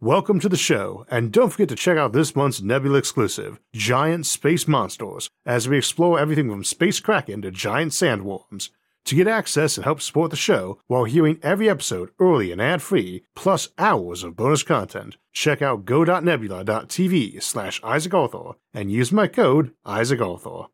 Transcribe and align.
Welcome 0.00 0.38
to 0.40 0.48
the 0.48 0.56
show, 0.56 1.04
and 1.10 1.32
don't 1.32 1.50
forget 1.50 1.68
to 1.70 1.74
check 1.74 1.98
out 1.98 2.12
this 2.12 2.36
month's 2.36 2.62
Nebula 2.62 2.98
exclusive, 2.98 3.58
Giant 3.74 4.26
Space 4.26 4.68
Monsters, 4.68 5.28
as 5.44 5.68
we 5.68 5.76
explore 5.76 6.20
everything 6.20 6.48
from 6.48 6.62
space 6.62 7.00
kraken 7.00 7.42
to 7.42 7.50
giant 7.50 7.90
sandworms. 7.90 8.70
To 9.06 9.16
get 9.16 9.26
access 9.26 9.76
and 9.76 9.82
help 9.82 10.00
support 10.00 10.30
the 10.30 10.36
show 10.36 10.78
while 10.86 11.02
hearing 11.02 11.40
every 11.42 11.68
episode 11.68 12.10
early 12.20 12.52
and 12.52 12.62
ad-free, 12.62 13.24
plus 13.34 13.70
hours 13.76 14.22
of 14.22 14.36
bonus 14.36 14.62
content, 14.62 15.16
check 15.32 15.62
out 15.62 15.84
go.nebula.tv 15.84 17.42
slash 17.42 17.80
Isaac 17.82 18.14
Arthur 18.14 18.52
and 18.72 18.92
use 18.92 19.10
my 19.10 19.26
code 19.26 19.72
Isaac 19.84 20.20
Arthur. 20.20 20.66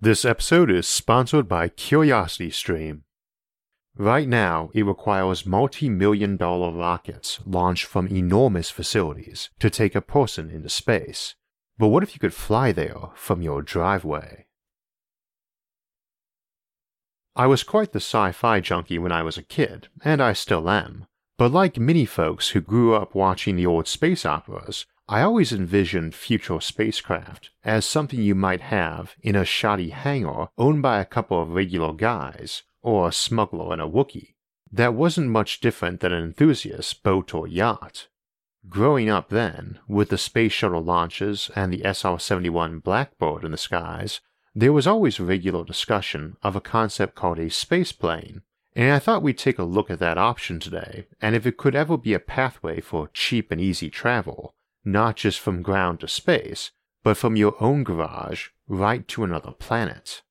This 0.00 0.24
episode 0.24 0.68
is 0.68 0.88
sponsored 0.88 1.46
by 1.46 1.68
CuriosityStream. 1.68 3.02
Right 3.98 4.28
now, 4.28 4.70
it 4.74 4.84
requires 4.84 5.46
multi 5.46 5.88
million 5.88 6.36
dollar 6.36 6.70
rockets 6.70 7.40
launched 7.46 7.86
from 7.86 8.08
enormous 8.08 8.68
facilities 8.68 9.48
to 9.58 9.70
take 9.70 9.94
a 9.94 10.02
person 10.02 10.50
into 10.50 10.68
space. 10.68 11.34
But 11.78 11.88
what 11.88 12.02
if 12.02 12.14
you 12.14 12.20
could 12.20 12.34
fly 12.34 12.72
there 12.72 13.10
from 13.14 13.40
your 13.40 13.62
driveway? 13.62 14.46
I 17.34 17.46
was 17.46 17.62
quite 17.62 17.92
the 17.92 17.98
sci 18.00 18.32
fi 18.32 18.60
junkie 18.60 18.98
when 18.98 19.12
I 19.12 19.22
was 19.22 19.38
a 19.38 19.42
kid, 19.42 19.88
and 20.04 20.22
I 20.22 20.34
still 20.34 20.68
am. 20.68 21.06
But 21.38 21.52
like 21.52 21.78
many 21.78 22.04
folks 22.04 22.50
who 22.50 22.60
grew 22.60 22.94
up 22.94 23.14
watching 23.14 23.56
the 23.56 23.66
old 23.66 23.88
space 23.88 24.26
operas, 24.26 24.84
I 25.08 25.22
always 25.22 25.52
envisioned 25.52 26.14
future 26.14 26.60
spacecraft 26.60 27.50
as 27.64 27.86
something 27.86 28.20
you 28.20 28.34
might 28.34 28.60
have 28.60 29.14
in 29.22 29.36
a 29.36 29.44
shoddy 29.46 29.90
hangar 29.90 30.48
owned 30.58 30.82
by 30.82 31.00
a 31.00 31.04
couple 31.06 31.40
of 31.40 31.50
regular 31.50 31.94
guys 31.94 32.62
or 32.86 33.08
a 33.08 33.12
smuggler 33.12 33.72
and 33.72 33.82
a 33.82 33.84
Wookiee. 33.84 34.36
That 34.70 34.94
wasn't 34.94 35.30
much 35.30 35.58
different 35.58 35.98
than 35.98 36.12
an 36.12 36.22
enthusiast's 36.22 36.94
boat 36.94 37.34
or 37.34 37.48
yacht. 37.48 38.06
Growing 38.68 39.10
up 39.10 39.28
then, 39.28 39.80
with 39.88 40.10
the 40.10 40.16
space 40.16 40.52
shuttle 40.52 40.84
launches 40.84 41.50
and 41.56 41.72
the 41.72 41.82
SR 41.84 42.20
71 42.20 42.78
Blackbird 42.78 43.44
in 43.44 43.50
the 43.50 43.56
skies, 43.56 44.20
there 44.54 44.72
was 44.72 44.86
always 44.86 45.18
regular 45.18 45.64
discussion 45.64 46.36
of 46.44 46.54
a 46.54 46.60
concept 46.60 47.16
called 47.16 47.40
a 47.40 47.50
space 47.50 47.90
plane, 47.90 48.42
and 48.76 48.92
I 48.92 49.00
thought 49.00 49.22
we'd 49.22 49.38
take 49.38 49.58
a 49.58 49.64
look 49.64 49.90
at 49.90 49.98
that 49.98 50.16
option 50.16 50.60
today 50.60 51.06
and 51.20 51.34
if 51.34 51.44
it 51.44 51.56
could 51.56 51.74
ever 51.74 51.96
be 51.96 52.14
a 52.14 52.20
pathway 52.20 52.80
for 52.80 53.10
cheap 53.12 53.50
and 53.50 53.60
easy 53.60 53.90
travel, 53.90 54.54
not 54.84 55.16
just 55.16 55.40
from 55.40 55.62
ground 55.62 56.00
to 56.00 56.08
space, 56.08 56.70
but 57.02 57.16
from 57.16 57.34
your 57.34 57.60
own 57.60 57.82
garage 57.82 58.50
right 58.68 59.08
to 59.08 59.24
another 59.24 59.50
planet. 59.50 60.22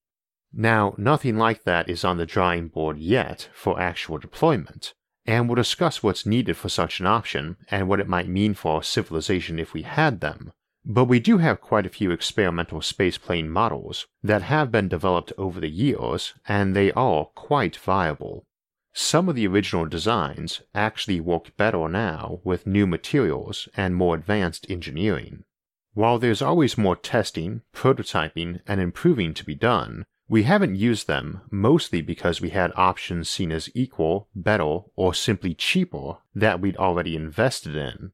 Now, 0.58 0.96
nothing 0.98 1.38
like 1.38 1.66
that 1.66 1.90
is 1.90 2.06
on 2.06 2.16
the 2.16 2.26
drawing 2.26 2.70
board 2.70 2.98
yet 2.98 3.50
for 3.54 3.78
actual 3.78 4.18
deployment, 4.18 4.94
and 5.26 5.50
we'll 5.50 5.56
discuss 5.56 6.02
what's 6.02 6.26
needed 6.26 6.56
for 6.56 6.70
such 6.70 7.02
an 7.02 7.06
option 7.06 7.58
and 7.70 7.90
what 7.90 8.00
it 8.00 8.08
might 8.08 8.30
mean 8.30 8.54
for 8.54 8.76
our 8.76 8.84
civilization 8.84 9.60
if 9.60 9.74
we 9.74 9.82
had 9.82 10.22
them. 10.22 10.54
But 10.86 11.06
we 11.06 11.20
do 11.20 11.40
have 11.40 11.60
quite 11.60 11.86
a 11.86 11.90
few 11.90 12.12
experimental 12.12 12.80
spaceplane 12.80 13.50
models 13.50 14.08
that 14.24 14.44
have 14.44 14.72
been 14.72 14.88
developed 14.88 15.34
over 15.38 15.60
the 15.60 15.70
years, 15.70 16.34
and 16.48 16.74
they 16.74 16.94
are 16.94 17.26
quite 17.36 17.76
viable. 17.76 18.46
Some 18.94 19.28
of 19.28 19.36
the 19.36 19.48
original 19.48 19.86
designs 19.86 20.62
actually 20.74 21.20
work 21.20 21.58
better 21.58 21.90
now 21.90 22.40
with 22.46 22.66
new 22.66 22.88
materials 22.88 23.68
and 23.76 23.94
more 23.94 24.16
advanced 24.16 24.66
engineering. 24.70 25.44
While 25.96 26.18
there's 26.18 26.42
always 26.42 26.78
more 26.78 26.96
testing, 26.96 27.64
prototyping, 27.74 28.62
and 28.66 28.80
improving 28.80 29.34
to 29.34 29.44
be 29.44 29.56
done, 29.56 30.06
we 30.28 30.44
haven't 30.44 30.76
used 30.76 31.08
them 31.08 31.42
mostly 31.52 32.02
because 32.02 32.42
we 32.42 32.50
had 32.50 32.72
options 32.76 33.30
seen 33.30 33.52
as 33.52 33.70
equal, 33.76 34.28
better, 34.34 34.80
or 34.96 35.14
simply 35.14 35.54
cheaper 35.54 36.18
that 36.34 36.60
we'd 36.60 36.78
already 36.78 37.16
invested 37.16 37.76
in. 37.76 38.12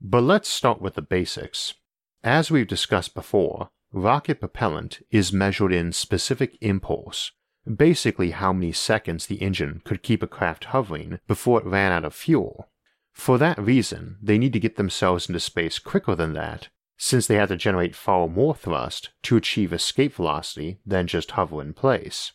But 0.00 0.22
let's 0.22 0.48
start 0.48 0.82
with 0.82 0.94
the 0.94 1.02
basics. 1.02 1.74
As 2.22 2.50
we've 2.50 2.66
discussed 2.66 3.14
before, 3.14 3.70
rocket 3.92 4.40
propellant 4.40 5.00
is 5.10 5.32
measured 5.32 5.72
in 5.72 5.92
specific 5.92 6.58
impulse, 6.60 7.32
basically 7.74 8.32
how 8.32 8.52
many 8.52 8.72
seconds 8.72 9.26
the 9.26 9.40
engine 9.40 9.80
could 9.84 10.02
keep 10.02 10.22
a 10.22 10.26
craft 10.26 10.66
hovering 10.66 11.18
before 11.26 11.60
it 11.60 11.66
ran 11.66 11.92
out 11.92 12.04
of 12.04 12.14
fuel. 12.14 12.68
For 13.12 13.38
that 13.38 13.58
reason, 13.58 14.18
they 14.20 14.36
need 14.36 14.52
to 14.52 14.60
get 14.60 14.76
themselves 14.76 15.28
into 15.28 15.40
space 15.40 15.78
quicker 15.78 16.14
than 16.14 16.34
that 16.34 16.68
since 17.04 17.26
they 17.26 17.34
have 17.34 17.50
to 17.50 17.56
generate 17.56 17.94
far 17.94 18.26
more 18.26 18.54
thrust 18.54 19.10
to 19.22 19.36
achieve 19.36 19.74
escape 19.74 20.14
velocity 20.14 20.78
than 20.86 21.06
just 21.06 21.32
hover 21.32 21.60
in 21.60 21.74
place. 21.74 22.32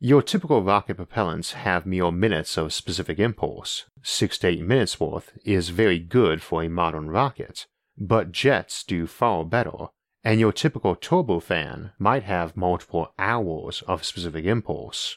Your 0.00 0.22
typical 0.22 0.60
rocket 0.60 0.96
propellants 0.96 1.52
have 1.52 1.86
mere 1.86 2.10
minutes 2.10 2.58
of 2.58 2.72
specific 2.72 3.20
impulse. 3.20 3.84
6 4.02 4.38
to 4.38 4.48
8 4.48 4.62
minutes 4.62 4.98
worth 4.98 5.38
is 5.44 5.68
very 5.68 6.00
good 6.00 6.42
for 6.42 6.64
a 6.64 6.68
modern 6.68 7.10
rocket, 7.10 7.68
but 7.96 8.32
jets 8.32 8.82
do 8.82 9.06
far 9.06 9.44
better, 9.44 9.86
and 10.24 10.40
your 10.40 10.52
typical 10.52 10.96
turbofan 10.96 11.92
might 11.96 12.24
have 12.24 12.56
multiple 12.56 13.14
hours 13.20 13.82
of 13.82 14.04
specific 14.04 14.44
impulse. 14.44 15.16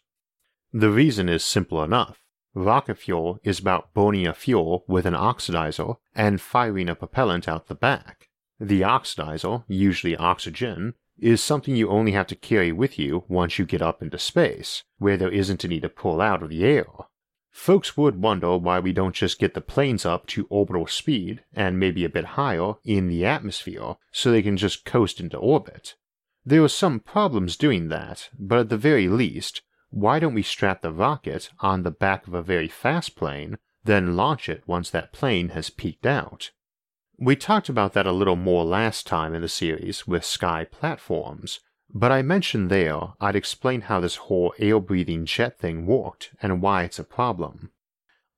The 0.71 0.91
reason 0.91 1.27
is 1.27 1.43
simple 1.43 1.83
enough. 1.83 2.19
Rocket 2.53 2.99
fuel 2.99 3.39
is 3.43 3.57
about 3.57 3.95
burning 3.95 4.27
a 4.27 4.33
fuel 4.35 4.85
with 4.87 5.07
an 5.07 5.15
oxidizer 5.15 5.97
and 6.13 6.39
firing 6.39 6.87
a 6.87 6.93
propellant 6.93 7.47
out 7.47 7.65
the 7.65 7.73
back. 7.73 8.29
The 8.59 8.81
oxidizer, 8.81 9.65
usually 9.67 10.15
oxygen, 10.15 10.93
is 11.17 11.43
something 11.43 11.75
you 11.75 11.89
only 11.89 12.13
have 12.13 12.27
to 12.27 12.35
carry 12.35 12.71
with 12.71 12.97
you 12.97 13.23
once 13.27 13.59
you 13.59 13.65
get 13.65 13.81
up 13.81 14.01
into 14.01 14.17
space, 14.17 14.83
where 14.97 15.17
there 15.17 15.31
isn't 15.31 15.65
any 15.65 15.79
to 15.81 15.89
pull 15.89 16.21
out 16.21 16.41
of 16.41 16.49
the 16.49 16.63
air. 16.63 16.85
Folks 17.51 17.95
would 17.95 18.21
wonder 18.21 18.57
why 18.57 18.79
we 18.79 18.91
don't 18.91 19.15
just 19.15 19.39
get 19.39 19.53
the 19.53 19.61
planes 19.61 20.05
up 20.05 20.27
to 20.27 20.47
orbital 20.49 20.87
speed, 20.87 21.43
and 21.53 21.79
maybe 21.79 22.03
a 22.03 22.09
bit 22.09 22.25
higher, 22.25 22.73
in 22.83 23.07
the 23.07 23.25
atmosphere, 23.25 23.95
so 24.11 24.29
they 24.29 24.41
can 24.41 24.57
just 24.57 24.83
coast 24.83 25.19
into 25.19 25.37
orbit. 25.37 25.95
There 26.45 26.63
are 26.63 26.69
some 26.69 26.99
problems 26.99 27.57
doing 27.57 27.87
that, 27.89 28.29
but 28.37 28.59
at 28.59 28.69
the 28.69 28.77
very 28.77 29.07
least, 29.07 29.61
why 29.89 30.19
don't 30.19 30.33
we 30.33 30.43
strap 30.43 30.81
the 30.81 30.91
rocket 30.91 31.49
on 31.59 31.83
the 31.83 31.91
back 31.91 32.27
of 32.27 32.33
a 32.33 32.43
very 32.43 32.67
fast 32.67 33.15
plane, 33.15 33.57
then 33.85 34.15
launch 34.15 34.49
it 34.49 34.63
once 34.67 34.89
that 34.89 35.13
plane 35.13 35.49
has 35.49 35.69
peaked 35.69 36.05
out? 36.05 36.51
We 37.17 37.37
talked 37.37 37.69
about 37.69 37.93
that 37.93 38.05
a 38.05 38.11
little 38.11 38.35
more 38.35 38.65
last 38.65 39.07
time 39.07 39.33
in 39.33 39.41
the 39.41 39.47
series 39.47 40.05
with 40.05 40.25
sky 40.25 40.65
platforms, 40.69 41.61
but 41.89 42.11
I 42.11 42.21
mentioned 42.21 42.69
there 42.69 43.13
I'd 43.21 43.37
explain 43.37 43.81
how 43.81 44.01
this 44.01 44.17
whole 44.17 44.53
air 44.59 44.81
breathing 44.81 45.25
jet 45.25 45.57
thing 45.57 45.85
worked 45.85 46.31
and 46.41 46.61
why 46.61 46.83
it's 46.83 46.99
a 46.99 47.05
problem. 47.05 47.71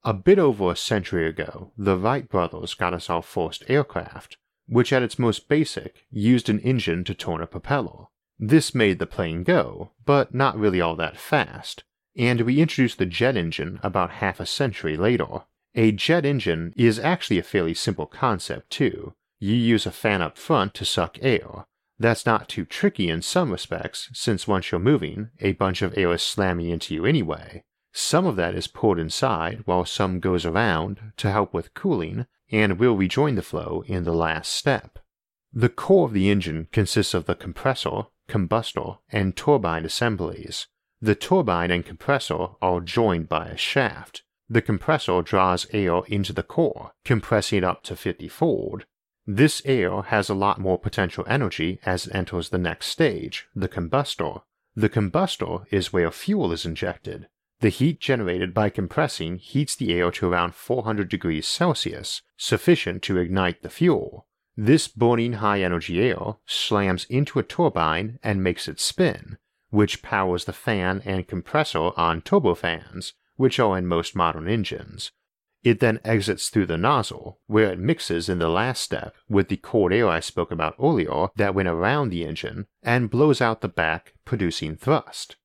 A 0.03 0.13
bit 0.13 0.37
over 0.37 0.71
a 0.71 0.75
century 0.75 1.27
ago, 1.27 1.71
the 1.75 1.97
Wright 1.97 2.29
brothers 2.29 2.75
got 2.75 2.93
us 2.93 3.09
our 3.09 3.23
first 3.23 3.63
aircraft, 3.67 4.37
which 4.67 4.93
at 4.93 5.01
its 5.01 5.17
most 5.17 5.47
basic 5.47 6.05
used 6.11 6.47
an 6.47 6.59
engine 6.59 7.03
to 7.05 7.15
turn 7.15 7.41
a 7.41 7.47
propeller. 7.47 8.05
This 8.37 8.75
made 8.75 8.99
the 8.99 9.07
plane 9.07 9.43
go, 9.43 9.93
but 10.05 10.35
not 10.35 10.57
really 10.57 10.79
all 10.79 10.95
that 10.97 11.17
fast, 11.17 11.83
and 12.15 12.41
we 12.41 12.61
introduced 12.61 12.99
the 12.99 13.07
jet 13.07 13.35
engine 13.35 13.79
about 13.81 14.11
half 14.11 14.39
a 14.39 14.45
century 14.45 14.95
later. 14.95 15.45
A 15.77 15.91
jet 15.91 16.25
engine 16.25 16.73
is 16.75 16.97
actually 16.97 17.37
a 17.37 17.43
fairly 17.43 17.75
simple 17.75 18.07
concept, 18.07 18.71
too. 18.71 19.13
You 19.37 19.53
use 19.53 19.85
a 19.85 19.91
fan 19.91 20.23
up 20.23 20.35
front 20.35 20.73
to 20.73 20.85
suck 20.85 21.19
air. 21.21 21.67
That's 21.99 22.25
not 22.25 22.49
too 22.49 22.65
tricky 22.65 23.09
in 23.09 23.21
some 23.21 23.51
respects, 23.51 24.09
since 24.11 24.47
once 24.47 24.71
you're 24.71 24.79
moving, 24.79 25.29
a 25.39 25.53
bunch 25.53 25.83
of 25.83 25.95
air 25.95 26.11
is 26.13 26.23
slamming 26.23 26.69
into 26.71 26.95
you 26.95 27.05
anyway. 27.05 27.63
Some 27.93 28.25
of 28.25 28.35
that 28.37 28.55
is 28.55 28.67
poured 28.67 28.97
inside, 28.97 29.61
while 29.65 29.85
some 29.85 30.19
goes 30.19 30.47
around 30.47 31.13
to 31.17 31.31
help 31.31 31.53
with 31.53 31.75
cooling, 31.75 32.25
and 32.51 32.79
will 32.79 32.97
rejoin 32.97 33.35
the 33.35 33.43
flow 33.43 33.83
in 33.85 34.03
the 34.03 34.13
last 34.13 34.51
step. 34.51 34.97
The 35.53 35.69
core 35.69 36.07
of 36.07 36.13
the 36.13 36.31
engine 36.31 36.69
consists 36.71 37.13
of 37.13 37.25
the 37.25 37.35
compressor, 37.35 38.07
combustor, 38.27 38.97
and 39.11 39.37
turbine 39.37 39.85
assemblies. 39.85 40.65
The 40.99 41.13
turbine 41.13 41.69
and 41.69 41.85
compressor 41.85 42.47
are 42.63 42.81
joined 42.81 43.29
by 43.29 43.49
a 43.49 43.57
shaft. 43.57 44.23
The 44.49 44.61
compressor 44.61 45.21
draws 45.21 45.67
air 45.71 46.01
into 46.07 46.31
the 46.31 46.43
core, 46.43 46.91
compressing 47.03 47.59
it 47.59 47.63
up 47.63 47.83
to 47.83 47.95
50 47.95 48.27
fold. 48.29 48.85
This 49.25 49.61
air 49.65 50.03
has 50.03 50.29
a 50.29 50.33
lot 50.33 50.59
more 50.59 50.79
potential 50.79 51.25
energy 51.27 51.79
as 51.85 52.07
it 52.07 52.15
enters 52.15 52.49
the 52.49 52.57
next 52.57 52.87
stage, 52.87 53.47
the 53.53 53.67
combustor. 53.67 54.43
The 54.73 54.89
combustor 54.89 55.65
is 55.69 55.91
where 55.91 56.11
fuel 56.11 56.53
is 56.53 56.65
injected. 56.65 57.27
The 57.59 57.69
heat 57.69 57.99
generated 57.99 58.53
by 58.53 58.69
compressing 58.69 59.37
heats 59.37 59.75
the 59.75 59.93
air 59.93 60.11
to 60.11 60.31
around 60.31 60.55
400 60.55 61.09
degrees 61.09 61.47
Celsius, 61.47 62.21
sufficient 62.37 63.01
to 63.03 63.17
ignite 63.17 63.63
the 63.63 63.69
fuel. 63.69 64.27
This 64.55 64.87
burning 64.87 65.33
high 65.33 65.61
energy 65.61 65.99
air 66.01 66.35
slams 66.45 67.05
into 67.05 67.37
a 67.39 67.43
turbine 67.43 68.19
and 68.23 68.43
makes 68.43 68.67
it 68.67 68.79
spin, 68.79 69.37
which 69.71 70.01
powers 70.01 70.45
the 70.45 70.53
fan 70.53 71.01
and 71.03 71.27
compressor 71.27 71.91
on 71.97 72.21
turbofans, 72.21 73.13
which 73.37 73.59
are 73.59 73.77
in 73.77 73.87
most 73.87 74.15
modern 74.15 74.47
engines. 74.49 75.11
It 75.63 75.79
then 75.79 75.99
exits 76.05 76.49
through 76.49 76.67
the 76.67 76.77
nozzle, 76.77 77.39
where 77.47 77.71
it 77.71 77.79
mixes 77.79 78.29
in 78.29 78.39
the 78.39 78.47
last 78.47 78.81
step 78.81 79.15
with 79.27 79.47
the 79.47 79.57
cold 79.57 79.91
air 79.91 80.07
I 80.07 80.19
spoke 80.19 80.51
about 80.51 80.75
earlier 80.81 81.27
that 81.35 81.55
went 81.55 81.67
around 81.67 82.09
the 82.09 82.23
engine 82.25 82.67
and 82.83 83.09
blows 83.09 83.41
out 83.41 83.61
the 83.61 83.67
back, 83.67 84.13
producing 84.23 84.75
thrust. 84.75 85.35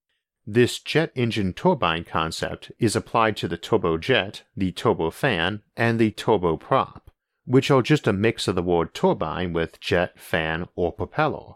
This 0.46 0.78
jet 0.80 1.12
engine 1.14 1.52
turbine 1.52 2.04
concept 2.04 2.72
is 2.78 2.94
applied 2.94 3.36
to 3.38 3.48
the 3.48 3.56
turbojet, 3.56 4.42
the 4.56 4.72
turbofan, 4.72 5.62
and 5.76 5.98
the 5.98 6.10
turboprop. 6.10 7.02
which 7.44 7.70
are 7.70 7.82
just 7.82 8.06
a 8.06 8.12
mix 8.12 8.46
of 8.46 8.54
the 8.54 8.62
word 8.62 8.94
turbine 8.94 9.52
with 9.52 9.80
jet, 9.80 10.18
fan, 10.18 10.68
or 10.74 10.92
propeller. 10.92 11.54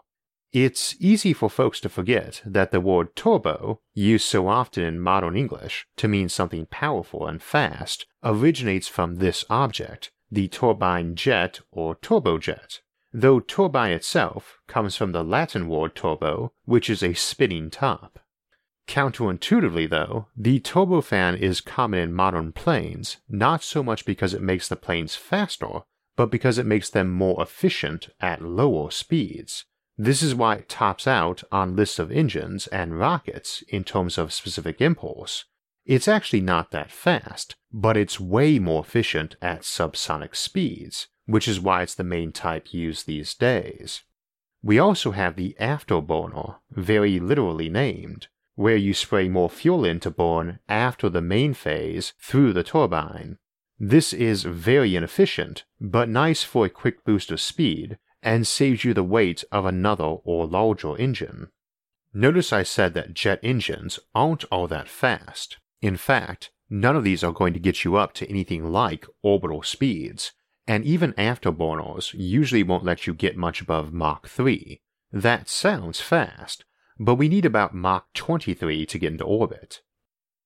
It's 0.59 0.95
easy 0.99 1.33
for 1.33 1.51
folks 1.51 1.79
to 1.81 1.89
forget 1.89 2.41
that 2.43 2.71
the 2.71 2.81
word 2.81 3.15
turbo, 3.15 3.79
used 3.93 4.25
so 4.25 4.47
often 4.47 4.83
in 4.83 4.99
modern 4.99 5.37
English 5.37 5.85
to 5.97 6.07
mean 6.07 6.29
something 6.29 6.65
powerful 6.65 7.27
and 7.27 7.39
fast, 7.39 8.07
originates 8.23 8.87
from 8.87 9.17
this 9.17 9.45
object, 9.51 10.09
the 10.31 10.47
turbine 10.47 11.13
jet 11.13 11.59
or 11.71 11.95
turbojet, 11.97 12.79
though 13.13 13.39
turbine 13.39 13.91
itself 13.91 14.57
comes 14.65 14.95
from 14.95 15.11
the 15.11 15.23
Latin 15.23 15.67
word 15.67 15.93
turbo, 15.93 16.51
which 16.65 16.89
is 16.89 17.03
a 17.03 17.13
spinning 17.13 17.69
top. 17.69 18.17
Counterintuitively, 18.87 19.87
though, 19.87 20.25
the 20.35 20.59
turbofan 20.59 21.37
is 21.39 21.61
common 21.61 21.99
in 21.99 22.13
modern 22.13 22.51
planes 22.51 23.17
not 23.29 23.61
so 23.61 23.83
much 23.83 24.05
because 24.05 24.33
it 24.33 24.41
makes 24.41 24.67
the 24.67 24.75
planes 24.75 25.15
faster, 25.15 25.81
but 26.15 26.31
because 26.31 26.57
it 26.57 26.65
makes 26.65 26.89
them 26.89 27.11
more 27.11 27.39
efficient 27.43 28.09
at 28.19 28.41
lower 28.41 28.89
speeds. 28.89 29.65
This 29.97 30.21
is 30.21 30.35
why 30.35 30.55
it 30.55 30.69
tops 30.69 31.07
out 31.07 31.43
on 31.51 31.75
lists 31.75 31.97
of 31.97 32.11
engines 32.11 32.67
and 32.67 32.99
rockets 32.99 33.63
in 33.67 33.83
terms 33.83 34.19
of 34.19 34.31
specific 34.31 34.79
impulse. 34.79 35.45
It's 35.85 36.07
actually 36.07 36.41
not 36.41 36.69
that 36.71 36.91
fast, 36.91 37.55
but 37.71 37.97
it's 37.97 38.19
way 38.19 38.59
more 38.59 38.83
efficient 38.83 39.37
at 39.41 39.61
subsonic 39.61 40.35
speeds, 40.35 41.07
which 41.25 41.47
is 41.47 41.59
why 41.59 41.81
it's 41.81 41.95
the 41.95 42.03
main 42.03 42.31
type 42.31 42.73
used 42.73 43.07
these 43.07 43.33
days. 43.33 44.03
We 44.61 44.77
also 44.77 45.11
have 45.11 45.35
the 45.35 45.55
afterburner, 45.59 46.57
very 46.69 47.19
literally 47.19 47.69
named, 47.69 48.27
where 48.55 48.75
you 48.75 48.93
spray 48.93 49.29
more 49.29 49.49
fuel 49.49 49.85
in 49.85 49.99
to 50.01 50.11
burn 50.11 50.59
after 50.67 51.09
the 51.09 51.21
main 51.21 51.53
phase 51.53 52.13
through 52.19 52.53
the 52.53 52.63
turbine. 52.63 53.37
This 53.79 54.13
is 54.13 54.43
very 54.43 54.95
inefficient, 54.95 55.63
but 55.79 56.09
nice 56.09 56.43
for 56.43 56.65
a 56.65 56.69
quick 56.69 57.03
boost 57.05 57.31
of 57.31 57.39
speed 57.39 57.97
and 58.27 58.45
saves 58.45 58.83
you 58.83 58.93
the 58.93 59.05
weight 59.05 59.45
of 59.53 59.65
another 59.65 60.03
or 60.03 60.45
larger 60.45 60.97
engine. 60.97 61.47
Notice 62.13 62.51
I 62.51 62.61
said 62.61 62.93
that 62.93 63.13
jet 63.13 63.39
engines 63.41 63.99
aren't 64.13 64.43
all 64.51 64.67
that 64.67 64.89
fast. 64.89 65.55
In 65.81 65.95
fact, 65.95 66.51
none 66.69 66.97
of 66.97 67.05
these 67.05 67.23
are 67.23 67.31
going 67.31 67.53
to 67.53 67.59
get 67.59 67.85
you 67.85 67.95
up 67.95 68.11
to 68.15 68.29
anything 68.29 68.69
like 68.69 69.07
orbital 69.23 69.63
speeds, 69.63 70.33
and 70.67 70.83
even 70.83 71.13
afterburners 71.13 72.13
usually 72.13 72.63
won't 72.63 72.83
let 72.83 73.07
you 73.07 73.13
get 73.13 73.37
much 73.37 73.61
above 73.61 73.93
Mach 73.93 74.27
3. 74.27 74.81
That 75.09 75.47
sounds 75.47 76.01
fast, 76.01 76.65
but 76.99 77.15
we 77.15 77.29
need 77.29 77.45
about 77.45 77.73
Mach 77.73 78.11
23 78.13 78.85
to 78.87 78.99
get 78.99 79.13
into 79.13 79.23
orbit. 79.23 79.79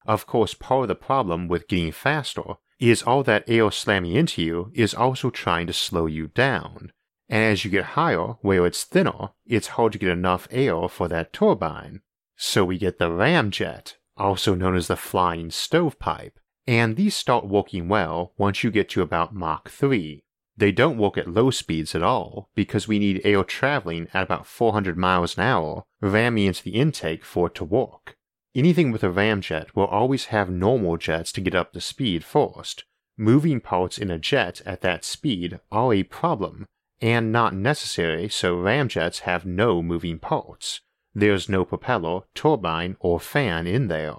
Of 0.05 0.27
course, 0.27 0.53
part 0.53 0.83
of 0.83 0.87
the 0.89 0.95
problem 0.95 1.47
with 1.47 1.67
getting 1.67 1.91
faster 1.91 2.43
is 2.79 3.01
all 3.01 3.23
that 3.23 3.45
air 3.47 3.71
slamming 3.71 4.13
into 4.13 4.43
you 4.43 4.71
is 4.75 4.93
also 4.93 5.31
trying 5.31 5.65
to 5.65 5.73
slow 5.73 6.05
you 6.05 6.27
down. 6.27 6.91
And 7.31 7.45
as 7.45 7.63
you 7.63 7.71
get 7.71 7.95
higher, 7.95 8.35
where 8.41 8.65
it's 8.65 8.83
thinner, 8.83 9.29
it's 9.45 9.69
hard 9.69 9.93
to 9.93 9.97
get 9.97 10.09
enough 10.09 10.49
air 10.51 10.89
for 10.89 11.07
that 11.07 11.31
turbine. 11.31 12.01
So 12.35 12.65
we 12.65 12.77
get 12.77 12.99
the 12.99 13.09
ramjet, 13.09 13.95
also 14.17 14.53
known 14.53 14.75
as 14.75 14.87
the 14.87 14.97
flying 14.97 15.49
stovepipe, 15.49 16.37
and 16.67 16.97
these 16.97 17.15
start 17.15 17.47
working 17.47 17.87
well 17.87 18.33
once 18.37 18.65
you 18.65 18.69
get 18.69 18.89
to 18.89 19.01
about 19.01 19.33
Mach 19.33 19.69
3. 19.69 20.21
They 20.57 20.73
don't 20.73 20.97
work 20.97 21.17
at 21.17 21.29
low 21.29 21.51
speeds 21.51 21.95
at 21.95 22.03
all 22.03 22.49
because 22.53 22.89
we 22.89 22.99
need 22.99 23.21
air 23.23 23.45
traveling 23.45 24.09
at 24.13 24.23
about 24.23 24.45
400 24.45 24.97
miles 24.97 25.37
an 25.37 25.43
hour 25.43 25.83
ramming 26.01 26.47
into 26.47 26.63
the 26.63 26.75
intake 26.75 27.23
for 27.23 27.47
it 27.47 27.55
to 27.55 27.63
work. 27.63 28.17
Anything 28.53 28.91
with 28.91 29.05
a 29.05 29.07
ramjet 29.07 29.67
will 29.73 29.85
always 29.85 30.25
have 30.25 30.49
normal 30.49 30.97
jets 30.97 31.31
to 31.31 31.41
get 31.41 31.55
up 31.55 31.71
to 31.71 31.79
speed 31.79 32.25
first. 32.25 32.83
Moving 33.17 33.61
parts 33.61 33.97
in 33.97 34.11
a 34.11 34.19
jet 34.19 34.61
at 34.65 34.81
that 34.81 35.05
speed 35.05 35.61
are 35.71 35.93
a 35.93 36.03
problem, 36.03 36.65
and 37.01 37.31
not 37.31 37.55
necessary, 37.55 38.29
so 38.29 38.55
ramjets 38.55 39.21
have 39.21 39.45
no 39.45 39.81
moving 39.81 40.19
parts. 40.19 40.81
There's 41.13 41.49
no 41.49 41.65
propeller, 41.65 42.21
turbine, 42.35 42.95
or 42.99 43.19
fan 43.19 43.67
in 43.67 43.87
there. 43.87 44.15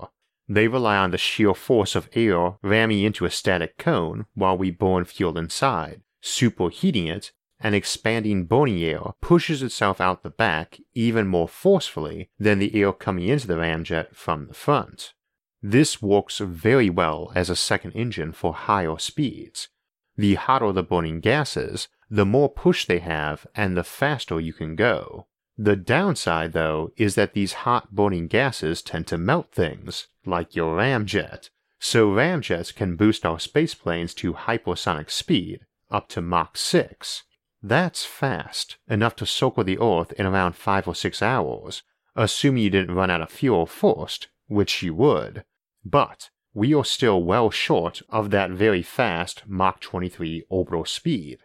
They 0.49 0.69
rely 0.69 0.97
on 0.97 1.13
the 1.13 1.19
sheer 1.19 1.55
force 1.55 1.95
of 1.95 2.11
air 2.15 2.57
ramming 2.63 3.03
into 3.03 3.25
a 3.25 3.31
static 3.31 3.79
cone 3.79 4.27
while 4.35 4.59
we 4.59 4.71
burn 4.71 5.05
fuel 5.05 5.39
inside, 5.39 6.03
superheating 6.23 7.09
it, 7.09 7.33
and 7.61 7.75
expanding 7.75 8.45
burning 8.45 8.83
air 8.83 9.13
pushes 9.21 9.63
itself 9.63 10.01
out 10.01 10.23
the 10.23 10.31
back 10.31 10.81
even 10.95 11.29
more 11.29 11.49
forcefully 11.49 12.29
than 12.39 12.59
the 12.59 12.75
air 12.75 12.93
coming 12.93 13.29
into 13.29 13.47
the 13.47 13.55
ramjet 13.55 14.15
from 14.15 14.49
the 14.49 14.55
front. 14.55 15.15
This 15.63 16.03
works 16.03 16.39
very 16.39 16.91
well 16.91 17.31
as 17.37 17.49
a 17.49 17.57
second 17.57 17.93
engine 17.93 18.33
for 18.33 18.53
higher 18.53 18.99
speeds. 18.99 19.69
The 20.17 20.35
hotter 20.35 20.73
the 20.73 20.83
burning 20.83 21.21
gases, 21.21 21.89
the 22.13 22.27
more 22.27 22.51
push 22.51 22.85
they 22.85 22.99
have 22.99 23.47
and 23.55 23.75
the 23.75 23.83
faster 23.83 24.39
you 24.39 24.53
can 24.53 24.77
go. 24.77 25.27
The 25.57 25.77
downside, 25.77 26.53
though, 26.53 26.93
is 26.99 27.15
that 27.15 27.33
these 27.33 27.65
hot 27.65 27.95
burning 27.95 28.27
gases 28.27 28.83
tend 28.83 29.07
to 29.07 29.17
melt 29.17 29.51
things, 29.51 30.09
like 30.27 30.55
your 30.55 30.77
ramjet, 30.77 31.49
so 31.79 32.09
ramjets 32.09 32.75
can 32.75 32.97
boost 32.97 33.25
our 33.25 33.39
spaceplanes 33.39 34.15
to 34.17 34.35
hypersonic 34.35 35.11
speed, 35.11 35.61
up 35.91 36.07
to 36.09 36.21
Mach 36.21 36.59
6. 36.59 37.23
That's 37.63 38.05
fast, 38.05 38.77
enough 38.87 39.17
to 39.17 39.25
circle 39.25 39.65
the 39.65 39.79
Earth 39.79 40.13
in 40.13 40.27
around 40.27 40.55
5 40.55 40.89
or 40.89 40.95
6 40.95 41.23
hours, 41.23 41.83
assuming 42.15 42.65
you 42.65 42.69
didn't 42.71 42.95
run 42.95 43.11
out 43.11 43.23
of 43.23 43.31
fuel 43.31 43.65
first, 43.65 44.29
which 44.49 44.83
you 44.83 44.95
would. 44.95 45.45
But 45.83 46.29
we 46.53 46.75
are 46.75 46.85
still 46.85 47.23
well 47.23 47.51
short 47.51 48.03
of 48.11 48.29
that 48.33 48.51
very 48.51 48.83
fast 48.83 49.45
Mach 49.47 49.81
23 49.81 50.45
orbital 50.51 50.85
speed. 50.85 51.39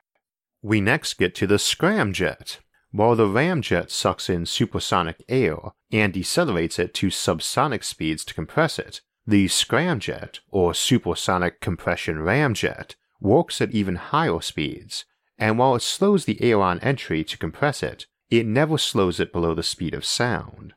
We 0.61 0.81
next 0.81 1.15
get 1.15 1.35
to 1.35 1.47
the 1.47 1.55
scramjet. 1.55 2.57
While 2.91 3.15
the 3.15 3.27
ramjet 3.27 3.91
sucks 3.91 4.29
in 4.29 4.45
supersonic 4.45 5.23
air 5.27 5.57
and 5.91 6.13
decelerates 6.13 6.79
it 6.79 6.93
to 6.95 7.07
subsonic 7.07 7.83
speeds 7.83 8.23
to 8.25 8.33
compress 8.33 8.79
it, 8.79 9.01
the 9.25 9.47
scramjet, 9.47 10.39
or 10.49 10.73
supersonic 10.73 11.59
compression 11.59 12.17
ramjet, 12.17 12.95
works 13.19 13.61
at 13.61 13.71
even 13.71 13.95
higher 13.95 14.39
speeds, 14.41 15.05
and 15.37 15.59
while 15.59 15.75
it 15.75 15.81
slows 15.81 16.25
the 16.25 16.41
air 16.41 16.61
on 16.61 16.79
entry 16.79 17.23
to 17.25 17.37
compress 17.37 17.83
it, 17.83 18.05
it 18.29 18.45
never 18.45 18.77
slows 18.77 19.19
it 19.19 19.33
below 19.33 19.53
the 19.53 19.63
speed 19.63 19.93
of 19.93 20.05
sound. 20.05 20.73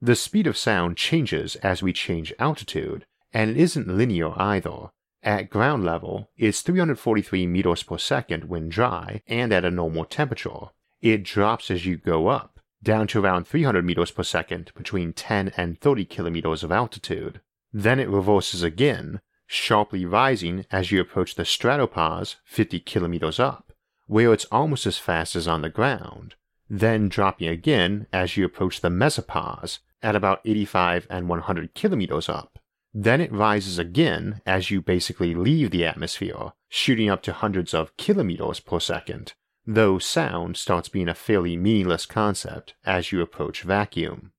The 0.00 0.16
speed 0.16 0.46
of 0.46 0.56
sound 0.56 0.96
changes 0.96 1.56
as 1.56 1.82
we 1.82 1.92
change 1.92 2.32
altitude, 2.38 3.06
and 3.32 3.50
it 3.50 3.56
isn't 3.56 3.88
linear 3.88 4.38
either. 4.38 4.90
At 5.24 5.48
ground 5.48 5.84
level, 5.86 6.28
it's 6.36 6.60
343 6.60 7.46
meters 7.46 7.82
per 7.82 7.96
second 7.96 8.44
when 8.44 8.68
dry 8.68 9.22
and 9.26 9.54
at 9.54 9.64
a 9.64 9.70
normal 9.70 10.04
temperature. 10.04 10.68
It 11.00 11.22
drops 11.22 11.70
as 11.70 11.86
you 11.86 11.96
go 11.96 12.28
up, 12.28 12.60
down 12.82 13.06
to 13.08 13.24
around 13.24 13.46
300 13.46 13.86
meters 13.86 14.10
per 14.10 14.22
second 14.22 14.70
between 14.76 15.14
10 15.14 15.54
and 15.56 15.80
30 15.80 16.04
kilometers 16.04 16.62
of 16.62 16.70
altitude. 16.70 17.40
Then 17.72 17.98
it 17.98 18.10
reverses 18.10 18.62
again, 18.62 19.22
sharply 19.46 20.04
rising 20.04 20.66
as 20.70 20.92
you 20.92 21.00
approach 21.00 21.36
the 21.36 21.44
stratopause 21.44 22.36
50 22.44 22.80
kilometers 22.80 23.40
up, 23.40 23.72
where 24.06 24.30
it's 24.30 24.46
almost 24.52 24.84
as 24.84 24.98
fast 24.98 25.34
as 25.36 25.48
on 25.48 25.62
the 25.62 25.70
ground, 25.70 26.34
then 26.68 27.08
dropping 27.08 27.48
again 27.48 28.06
as 28.12 28.36
you 28.36 28.44
approach 28.44 28.82
the 28.82 28.90
mesopause 28.90 29.78
at 30.02 30.14
about 30.14 30.42
85 30.44 31.06
and 31.08 31.30
100 31.30 31.72
kilometers 31.72 32.28
up. 32.28 32.58
Then 32.96 33.20
it 33.20 33.32
rises 33.32 33.76
again 33.76 34.40
as 34.46 34.70
you 34.70 34.80
basically 34.80 35.34
leave 35.34 35.72
the 35.72 35.84
atmosphere, 35.84 36.52
shooting 36.68 37.10
up 37.10 37.22
to 37.24 37.32
hundreds 37.32 37.74
of 37.74 37.96
kilometers 37.96 38.60
per 38.60 38.78
second, 38.78 39.34
though 39.66 39.98
sound 39.98 40.56
starts 40.56 40.88
being 40.88 41.08
a 41.08 41.14
fairly 41.14 41.56
meaningless 41.56 42.06
concept 42.06 42.74
as 42.84 43.10
you 43.10 43.20
approach 43.20 43.62
vacuum. 43.62 44.30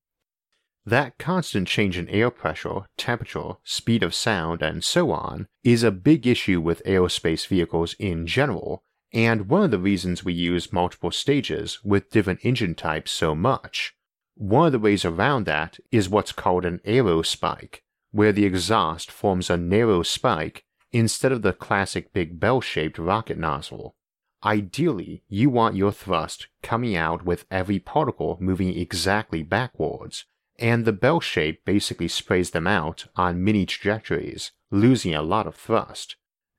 That 0.85 1.17
constant 1.17 1.67
change 1.67 1.97
in 1.97 2.07
air 2.07 2.29
pressure, 2.29 2.85
temperature, 2.95 3.55
speed 3.65 4.03
of 4.03 4.13
sound, 4.13 4.61
and 4.61 4.83
so 4.83 5.11
on 5.11 5.47
is 5.63 5.83
a 5.83 5.91
big 5.91 6.25
issue 6.25 6.61
with 6.61 6.83
aerospace 6.85 7.45
vehicles 7.45 7.93
in 7.99 8.25
general, 8.25 8.83
and 9.11 9.49
one 9.49 9.63
of 9.63 9.71
the 9.71 9.79
reasons 9.79 10.23
we 10.23 10.33
use 10.33 10.71
multiple 10.71 11.11
stages 11.11 11.83
with 11.83 12.11
different 12.11 12.39
engine 12.43 12.75
types 12.75 13.11
so 13.11 13.35
much. 13.35 13.95
One 14.35 14.67
of 14.67 14.71
the 14.73 14.79
ways 14.79 15.03
around 15.03 15.45
that 15.45 15.79
is 15.91 16.07
what's 16.07 16.31
called 16.31 16.65
an 16.65 16.79
aerospike, 16.85 17.79
where 18.15 18.31
the 18.31 18.45
exhaust 18.45 19.11
forms 19.11 19.49
a 19.49 19.57
narrow 19.57 20.01
spike 20.01 20.63
instead 20.93 21.33
of 21.33 21.41
the 21.41 21.51
classic 21.51 22.13
big 22.13 22.39
bell 22.39 22.61
shaped 22.61 22.97
rocket 22.97 23.37
nozzle. 23.37 23.93
Ideally, 24.41 25.23
you 25.27 25.49
want 25.49 25.75
your 25.75 25.91
thrust 25.91 26.47
coming 26.63 26.95
out 26.95 27.25
with 27.25 27.45
every 27.51 27.77
particle 27.77 28.37
moving 28.39 28.73
exactly 28.73 29.43
backwards, 29.43 30.23
and 30.57 30.85
the 30.85 30.93
bell 30.93 31.19
shape 31.19 31.65
basically 31.65 32.07
sprays 32.07 32.51
them 32.51 32.67
out 32.67 33.05
on 33.17 33.43
mini 33.43 33.65
trajectories, 33.65 34.53
losing 34.71 35.13
a 35.13 35.21
lot 35.21 35.45
of 35.45 35.55
thrust. 35.55 36.15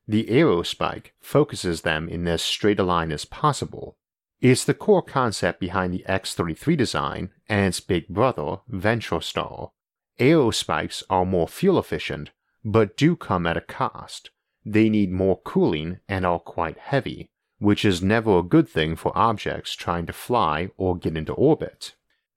The 0.06 0.24
aerospike 0.24 1.12
focuses 1.20 1.80
them 1.80 2.06
in 2.06 2.28
as 2.28 2.42
straight 2.42 2.78
a 2.78 2.82
line 2.82 3.10
as 3.10 3.24
possible. 3.24 3.96
It's 4.42 4.64
the 4.64 4.74
core 4.74 5.00
concept 5.00 5.58
behind 5.58 5.94
the 5.94 6.04
X-33 6.04 6.76
design 6.76 7.30
and 7.48 7.68
its 7.68 7.80
big 7.80 8.08
brother, 8.08 8.58
Venturestar. 8.70 9.70
Aerospikes 10.18 11.02
are 11.10 11.26
more 11.26 11.46
fuel 11.46 11.78
efficient, 11.78 12.30
but 12.64 12.96
do 12.96 13.16
come 13.16 13.46
at 13.46 13.56
a 13.56 13.60
cost. 13.60 14.30
They 14.64 14.88
need 14.88 15.12
more 15.12 15.40
cooling 15.42 16.00
and 16.08 16.24
are 16.24 16.38
quite 16.38 16.78
heavy, 16.78 17.30
which 17.58 17.84
is 17.84 18.02
never 18.02 18.38
a 18.38 18.42
good 18.42 18.68
thing 18.68 18.96
for 18.96 19.16
objects 19.16 19.74
trying 19.74 20.06
to 20.06 20.12
fly 20.12 20.70
or 20.76 20.96
get 20.96 21.16
into 21.16 21.32
orbit. 21.32 21.94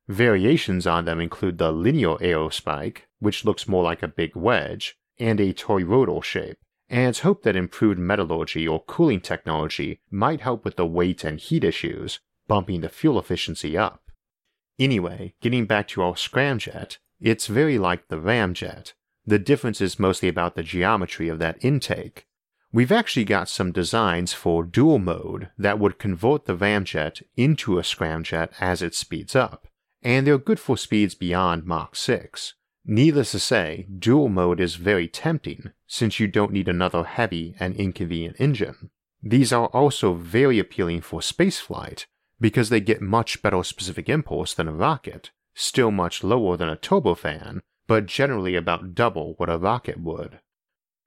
Variations 0.08 0.86
on 0.88 1.06
them 1.06 1.20
include 1.22 1.58
the 1.58 1.72
linear 1.72 2.16
aerospike, 2.18 3.04
which 3.20 3.46
looks 3.46 3.68
more 3.68 3.84
like 3.84 4.04
a 4.04 4.08
big 4.08 4.36
wedge, 4.36 4.98
and 5.18 5.40
a 5.40 5.54
toroidal 5.54 6.24
shape, 6.24 6.58
and 6.90 7.10
it's 7.10 7.20
hoped 7.20 7.44
that 7.44 7.56
improved 7.56 8.00
metallurgy 8.00 8.68
or 8.68 8.84
cooling 8.86 9.22
technology 9.22 10.02
might 10.10 10.42
help 10.42 10.66
with 10.66 10.76
the 10.76 10.86
weight 10.86 11.24
and 11.24 11.40
heat 11.40 11.64
issues, 11.64 12.20
bumping 12.48 12.82
the 12.82 12.90
fuel 12.90 13.20
efficiency 13.20 13.78
up. 13.78 14.02
Anyway, 14.80 15.36
getting 15.42 15.66
back 15.66 15.88
to 15.88 16.02
our 16.02 16.14
scramjet, 16.14 16.98
it's 17.20 17.48
very 17.48 17.78
like 17.78 18.08
the 18.08 18.18
ramjet. 18.18 18.94
The 19.26 19.40
difference 19.40 19.82
is 19.82 20.00
mostly 20.00 20.30
about 20.30 20.56
the 20.56 20.64
geometry 20.64 21.30
of 21.30 21.40
that 21.40 21.64
intake. 21.64 22.26
We've 22.72 22.92
actually 22.92 23.26
got 23.26 23.50
some 23.50 23.72
designs 23.72 24.34
for 24.34 24.64
dual 24.64 25.00
mode 25.00 25.50
that 25.58 25.80
would 25.80 25.98
convert 25.98 26.46
the 26.46 26.56
ramjet 26.56 27.24
into 27.36 27.80
a 27.80 27.82
scramjet 27.82 28.52
as 28.60 28.82
it 28.82 28.94
speeds 28.94 29.36
up, 29.36 29.68
and 30.04 30.26
they're 30.26 30.38
good 30.38 30.60
for 30.60 30.78
speeds 30.78 31.16
beyond 31.16 31.66
Mach 31.66 31.96
6. 31.96 32.54
Needless 32.86 33.32
to 33.32 33.40
say, 33.40 33.88
dual 33.98 34.30
mode 34.30 34.60
is 34.60 34.76
very 34.76 35.08
tempting 35.08 35.72
since 35.88 36.20
you 36.20 36.28
don't 36.28 36.54
need 36.54 36.68
another 36.68 37.04
heavy 37.04 37.56
and 37.60 37.76
inconvenient 37.76 38.38
engine. 38.40 38.90
These 39.22 39.52
are 39.52 39.68
also 39.68 40.14
very 40.14 40.60
appealing 40.60 41.02
for 41.02 41.20
spaceflight 41.20 42.06
because 42.40 42.70
they 42.70 42.80
get 42.80 43.02
much 43.02 43.42
better 43.42 43.64
specific 43.64 44.08
impulse 44.08 44.54
than 44.54 44.68
a 44.68 44.74
rocket, 44.74 45.32
still 45.60 45.92
much 45.92 46.24
lower 46.24 46.56
than 46.56 46.70
a 46.70 46.78
turbofan, 46.78 47.60
but 47.88 48.06
generally 48.06 48.56
about 48.56 48.96
double 48.96 49.34
what 49.38 49.50
a 49.50 49.58
rocket 49.58 50.00
would. 50.00 50.40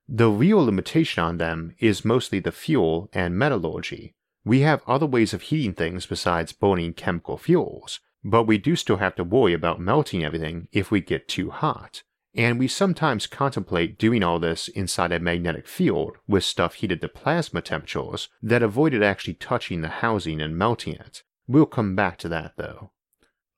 The 0.08 0.28
real 0.28 0.64
limitation 0.64 1.22
on 1.22 1.38
them 1.38 1.74
is 1.78 2.04
mostly 2.04 2.38
the 2.38 2.52
fuel 2.52 3.08
and 3.12 3.38
metallurgy. 3.38 4.14
We 4.44 4.60
have 4.60 4.82
other 4.86 5.06
ways 5.06 5.32
of 5.32 5.42
heating 5.42 5.72
things 5.72 6.06
besides 6.06 6.52
burning 6.52 6.94
chemical 6.94 7.38
fuels, 7.38 8.00
but 8.24 8.44
we 8.44 8.58
do 8.58 8.76
still 8.76 8.96
have 8.96 9.14
to 9.16 9.24
worry 9.24 9.54
about 9.54 9.80
melting 9.80 10.24
everything 10.24 10.68
if 10.72 10.90
we 10.90 11.00
get 11.00 11.28
too 11.28 11.50
hot. 11.50 12.02
And 12.34 12.58
we 12.58 12.66
sometimes 12.66 13.26
contemplate 13.26 13.98
doing 13.98 14.22
all 14.22 14.38
this 14.38 14.68
inside 14.68 15.12
a 15.12 15.20
magnetic 15.20 15.66
field 15.66 16.16
with 16.26 16.44
stuff 16.44 16.74
heated 16.74 17.00
to 17.02 17.08
plasma 17.08 17.62
temperatures 17.62 18.28
that 18.42 18.62
avoided 18.62 19.02
actually 19.02 19.34
touching 19.34 19.82
the 19.82 19.88
housing 19.88 20.40
and 20.40 20.56
melting 20.56 20.94
it. 20.94 21.22
We'll 21.46 21.66
come 21.66 21.94
back 21.94 22.18
to 22.18 22.28
that 22.28 22.54
though. 22.56 22.90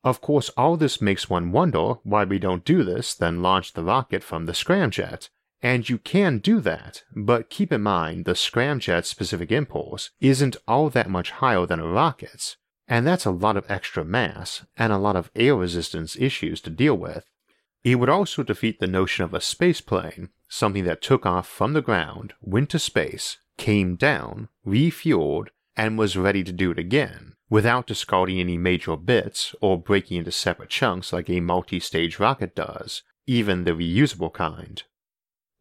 Of 0.04 0.20
course, 0.20 0.50
all 0.50 0.76
this 0.76 1.00
makes 1.00 1.30
one 1.30 1.50
wonder 1.50 1.94
why 2.02 2.24
we 2.24 2.38
don't 2.38 2.64
do 2.64 2.84
this, 2.84 3.14
then 3.14 3.40
launch 3.40 3.72
the 3.72 3.82
rocket 3.82 4.22
from 4.22 4.44
the 4.44 4.52
scramjet. 4.52 5.30
And 5.62 5.88
you 5.88 5.96
can 5.96 6.38
do 6.38 6.60
that, 6.60 7.04
but 7.16 7.48
keep 7.48 7.72
in 7.72 7.80
mind 7.80 8.26
the 8.26 8.34
scramjet's 8.34 9.08
specific 9.08 9.50
impulse 9.50 10.10
isn't 10.20 10.58
all 10.68 10.90
that 10.90 11.08
much 11.08 11.30
higher 11.30 11.64
than 11.64 11.80
a 11.80 11.86
rocket's, 11.86 12.58
and 12.86 13.06
that's 13.06 13.24
a 13.24 13.30
lot 13.30 13.56
of 13.56 13.64
extra 13.70 14.04
mass 14.04 14.66
and 14.76 14.92
a 14.92 14.98
lot 14.98 15.16
of 15.16 15.30
air 15.34 15.56
resistance 15.56 16.16
issues 16.16 16.60
to 16.60 16.70
deal 16.70 16.96
with. 16.98 17.24
It 17.82 17.94
would 17.94 18.10
also 18.10 18.42
defeat 18.42 18.78
the 18.78 18.86
notion 18.86 19.24
of 19.24 19.32
a 19.32 19.38
spaceplane, 19.38 20.28
something 20.48 20.84
that 20.84 21.00
took 21.00 21.24
off 21.24 21.48
from 21.48 21.72
the 21.72 21.82
ground, 21.82 22.34
went 22.42 22.68
to 22.70 22.78
space, 22.78 23.38
came 23.56 23.96
down, 23.96 24.48
refueled, 24.66 25.48
and 25.76 25.96
was 25.96 26.14
ready 26.14 26.44
to 26.44 26.52
do 26.52 26.70
it 26.72 26.78
again, 26.78 27.33
without 27.54 27.86
discarding 27.86 28.40
any 28.40 28.58
major 28.58 28.96
bits 28.96 29.54
or 29.60 29.78
breaking 29.78 30.16
into 30.16 30.32
separate 30.32 30.68
chunks 30.68 31.12
like 31.12 31.30
a 31.30 31.38
multi 31.38 31.78
stage 31.78 32.18
rocket 32.18 32.52
does, 32.56 33.04
even 33.28 33.62
the 33.62 33.70
reusable 33.70 34.32
kind. 34.32 34.82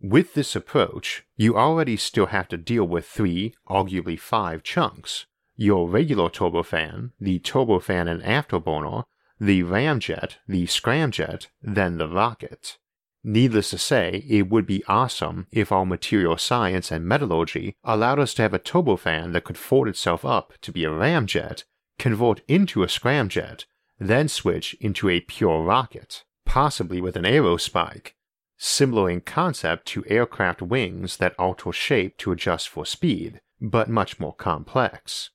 With 0.01 0.33
this 0.33 0.55
approach, 0.55 1.23
you 1.37 1.55
already 1.55 1.95
still 1.97 2.25
have 2.25 2.47
to 2.47 2.57
deal 2.57 2.85
with 2.85 3.05
three, 3.05 3.53
arguably 3.69 4.19
five 4.19 4.63
chunks, 4.63 5.27
your 5.55 5.87
regular 5.87 6.29
turbofan, 6.31 7.11
the 7.19 7.37
turbofan 7.37 8.09
and 8.09 8.23
afterburner, 8.23 9.03
the 9.39 9.61
ramjet, 9.61 10.37
the 10.47 10.65
scramjet, 10.65 11.45
then 11.61 11.99
the 11.99 12.09
rocket. 12.09 12.79
Needless 13.23 13.69
to 13.69 13.77
say, 13.77 14.25
it 14.27 14.49
would 14.49 14.65
be 14.65 14.83
awesome 14.87 15.45
if 15.51 15.71
our 15.71 15.85
material 15.85 16.37
science 16.37 16.91
and 16.91 17.05
metallurgy 17.05 17.75
allowed 17.83 18.17
us 18.17 18.33
to 18.33 18.41
have 18.41 18.55
a 18.55 18.57
turbofan 18.57 19.31
that 19.33 19.43
could 19.43 19.59
fold 19.59 19.87
itself 19.87 20.25
up 20.25 20.53
to 20.61 20.71
be 20.71 20.85
a 20.85 20.89
ramjet, 20.89 21.65
convert 21.99 22.41
into 22.47 22.83
a 22.83 22.87
scramjet, 22.87 23.65
then 23.99 24.27
switch 24.27 24.75
into 24.81 25.09
a 25.09 25.21
pure 25.21 25.61
rocket, 25.63 26.23
possibly 26.45 26.99
with 27.01 27.15
an 27.15 27.23
aerospike, 27.23 28.13
similar 28.57 29.09
in 29.09 29.21
concept 29.21 29.85
to 29.87 30.05
aircraft 30.07 30.61
wings 30.61 31.17
that 31.17 31.35
alter 31.39 31.71
shape 31.71 32.17
to 32.17 32.31
adjust 32.31 32.69
for 32.69 32.85
speed, 32.85 33.41
but 33.61 33.89
much 33.89 34.19
more 34.19 34.33
complex. 34.33 35.29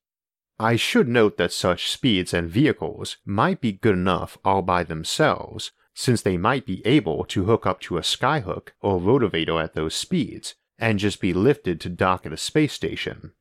I 0.58 0.76
should 0.76 1.08
note 1.08 1.36
that 1.36 1.52
such 1.52 1.90
speeds 1.90 2.34
and 2.34 2.50
vehicles 2.50 3.18
might 3.24 3.60
be 3.60 3.72
good 3.72 3.94
enough 3.94 4.36
all 4.44 4.62
by 4.62 4.82
themselves, 4.82 5.70
since 5.94 6.22
they 6.22 6.36
might 6.36 6.66
be 6.66 6.84
able 6.86 7.24
to 7.24 7.44
hook 7.44 7.66
up 7.66 7.80
to 7.82 7.96
a 7.96 8.02
skyhook 8.02 8.70
or 8.80 9.00
rotovator 9.00 9.62
at 9.62 9.74
those 9.74 9.94
speeds 9.94 10.54
and 10.78 10.98
just 10.98 11.20
be 11.20 11.32
lifted 11.32 11.80
to 11.80 11.88
dock 11.88 12.24
at 12.24 12.32
a 12.32 12.36
space 12.36 12.72
station. 12.72 13.32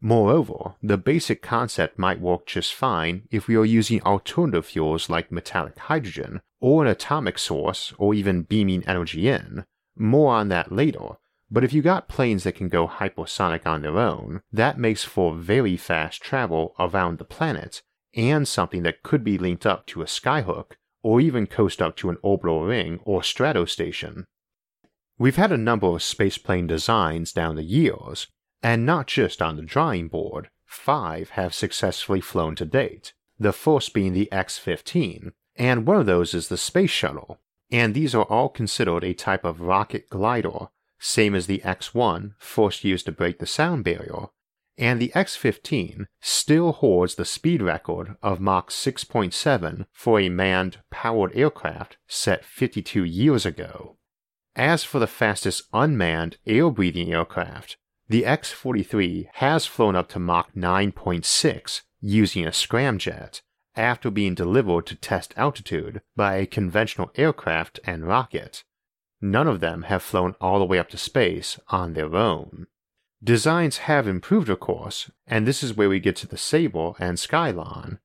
Moreover, 0.00 0.74
the 0.82 0.98
basic 0.98 1.42
concept 1.42 1.98
might 1.98 2.20
work 2.20 2.46
just 2.46 2.74
fine 2.74 3.26
if 3.30 3.48
we 3.48 3.56
are 3.56 3.64
using 3.64 4.02
alternative 4.02 4.66
fuels 4.66 5.08
like 5.08 5.32
metallic 5.32 5.78
hydrogen, 5.78 6.42
or 6.60 6.84
an 6.84 6.90
atomic 6.90 7.38
source, 7.38 7.92
or 7.98 8.12
even 8.14 8.42
beaming 8.42 8.84
energy 8.86 9.28
in. 9.28 9.64
More 9.96 10.34
on 10.34 10.48
that 10.48 10.70
later, 10.70 11.16
but 11.50 11.64
if 11.64 11.72
you 11.72 11.80
got 11.80 12.08
planes 12.08 12.44
that 12.44 12.56
can 12.56 12.68
go 12.68 12.88
hypersonic 12.88 13.66
on 13.66 13.82
their 13.82 13.98
own, 13.98 14.42
that 14.52 14.78
makes 14.78 15.04
for 15.04 15.34
very 15.34 15.76
fast 15.76 16.22
travel 16.22 16.74
around 16.78 17.18
the 17.18 17.24
planet, 17.24 17.82
and 18.14 18.46
something 18.46 18.82
that 18.82 19.02
could 19.02 19.22
be 19.22 19.38
linked 19.38 19.64
up 19.64 19.86
to 19.86 20.02
a 20.02 20.06
skyhook, 20.06 20.72
or 21.02 21.20
even 21.20 21.46
coast 21.46 21.80
up 21.80 21.96
to 21.96 22.10
an 22.10 22.18
orbital 22.22 22.64
ring 22.64 22.98
or 23.04 23.22
stratostation. 23.22 24.26
We've 25.18 25.36
had 25.36 25.52
a 25.52 25.56
number 25.56 25.86
of 25.86 26.02
spaceplane 26.02 26.66
designs 26.66 27.32
down 27.32 27.56
the 27.56 27.62
years, 27.62 28.26
and 28.62 28.86
not 28.86 29.06
just 29.06 29.42
on 29.42 29.56
the 29.56 29.62
drawing 29.62 30.08
board, 30.08 30.48
five 30.64 31.30
have 31.30 31.54
successfully 31.54 32.20
flown 32.20 32.54
to 32.56 32.64
date, 32.64 33.12
the 33.38 33.52
first 33.52 33.92
being 33.92 34.12
the 34.12 34.30
X 34.32 34.58
15, 34.58 35.32
and 35.56 35.86
one 35.86 35.96
of 35.96 36.06
those 36.06 36.34
is 36.34 36.48
the 36.48 36.56
Space 36.56 36.90
Shuttle, 36.90 37.38
and 37.70 37.94
these 37.94 38.14
are 38.14 38.24
all 38.24 38.48
considered 38.48 39.04
a 39.04 39.14
type 39.14 39.44
of 39.44 39.60
rocket 39.60 40.08
glider 40.08 40.68
same 40.98 41.34
as 41.34 41.46
the 41.46 41.58
X1, 41.58 42.34
first 42.38 42.84
used 42.84 43.06
to 43.06 43.12
break 43.12 43.38
the 43.38 43.46
sound 43.46 43.84
barrier, 43.84 44.26
and 44.78 45.00
the 45.00 45.12
X15 45.14 46.06
still 46.20 46.72
holds 46.72 47.14
the 47.14 47.24
speed 47.24 47.62
record 47.62 48.16
of 48.22 48.40
Mach 48.40 48.70
6.7 48.70 49.86
for 49.92 50.20
a 50.20 50.28
manned, 50.28 50.78
powered 50.90 51.34
aircraft 51.34 51.96
set 52.06 52.44
52 52.44 53.04
years 53.04 53.46
ago. 53.46 53.96
As 54.54 54.84
for 54.84 54.98
the 54.98 55.06
fastest 55.06 55.64
unmanned, 55.72 56.38
air 56.46 56.70
breathing 56.70 57.12
aircraft, 57.12 57.76
the 58.08 58.24
X 58.24 58.52
43 58.52 59.28
has 59.34 59.66
flown 59.66 59.96
up 59.96 60.08
to 60.10 60.18
Mach 60.18 60.52
9.6 60.54 61.82
using 62.00 62.46
a 62.46 62.50
scramjet 62.50 63.40
after 63.74 64.10
being 64.10 64.34
delivered 64.34 64.86
to 64.86 64.94
test 64.94 65.34
altitude 65.36 66.00
by 66.14 66.36
a 66.36 66.46
conventional 66.46 67.10
aircraft 67.16 67.78
and 67.84 68.06
rocket, 68.06 68.64
None 69.20 69.48
of 69.48 69.60
them 69.60 69.82
have 69.82 70.02
flown 70.02 70.34
all 70.40 70.58
the 70.58 70.64
way 70.64 70.78
up 70.78 70.88
to 70.90 70.98
space 70.98 71.58
on 71.68 71.94
their 71.94 72.14
own. 72.14 72.66
Designs 73.22 73.78
have 73.78 74.06
improved, 74.06 74.48
of 74.48 74.60
course, 74.60 75.10
and 75.26 75.46
this 75.46 75.62
is 75.62 75.74
where 75.74 75.88
we 75.88 76.00
get 76.00 76.16
to 76.16 76.28
the 76.28 76.36
Sabre 76.36 76.92
and 76.98 77.16
Skylon. 77.16 77.98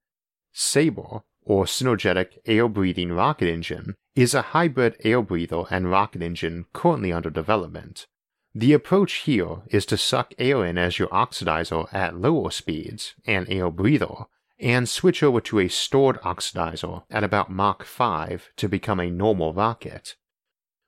Sabre, 0.54 1.24
or 1.44 1.66
Synergetic 1.66 2.38
Air 2.46 2.70
Breathing 2.70 3.12
Rocket 3.12 3.50
Engine, 3.50 3.96
is 4.16 4.34
a 4.34 4.42
hybrid 4.42 4.96
air 5.04 5.22
breather 5.22 5.64
and 5.70 5.92
rocket 5.92 6.22
engine 6.22 6.66
currently 6.74 7.12
under 7.12 7.30
development. 7.30 8.08
The 8.54 8.74
approach 8.74 9.14
here 9.14 9.62
is 9.68 9.86
to 9.88 9.98
suck 9.98 10.34
air 10.38 10.66
in 10.66 10.78
as 10.78 11.00
your 11.00 11.08
oxidizer 11.08 11.88
at 11.94 12.18
lower 12.18 12.52
speeds, 12.52 13.16
an 13.26 13.46
air 13.48 13.72
breather, 13.72 14.26
and 14.60 14.90
switch 14.90 15.24
over 15.24 15.40
to 15.42 15.60
a 15.60 15.70
stored 15.70 16.20
oxidizer 16.22 17.04
at 17.10 17.24
about 17.24 17.50
Mach 17.50 17.84
5 17.86 18.50
to 18.58 18.68
become 18.68 19.00
a 19.00 19.10
normal 19.10 19.54
rocket. 19.54 20.16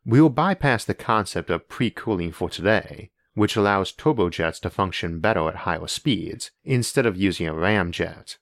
We 0.06 0.20
will 0.20 0.30
bypass 0.30 0.84
the 0.84 0.94
concept 0.94 1.50
of 1.50 1.70
pre-cooling 1.70 2.34
for 2.34 2.50
today, 2.50 3.12
which 3.34 3.56
allows 3.56 3.94
turbojets 3.94 4.60
to 4.62 4.70
function 4.70 5.20
better 5.20 5.48
at 5.48 5.56
higher 5.56 5.88
speeds 5.88 6.52
instead 6.66 7.06
of 7.06 7.16
using 7.16 7.48
a 7.48 7.54
ramjet. 7.54 8.38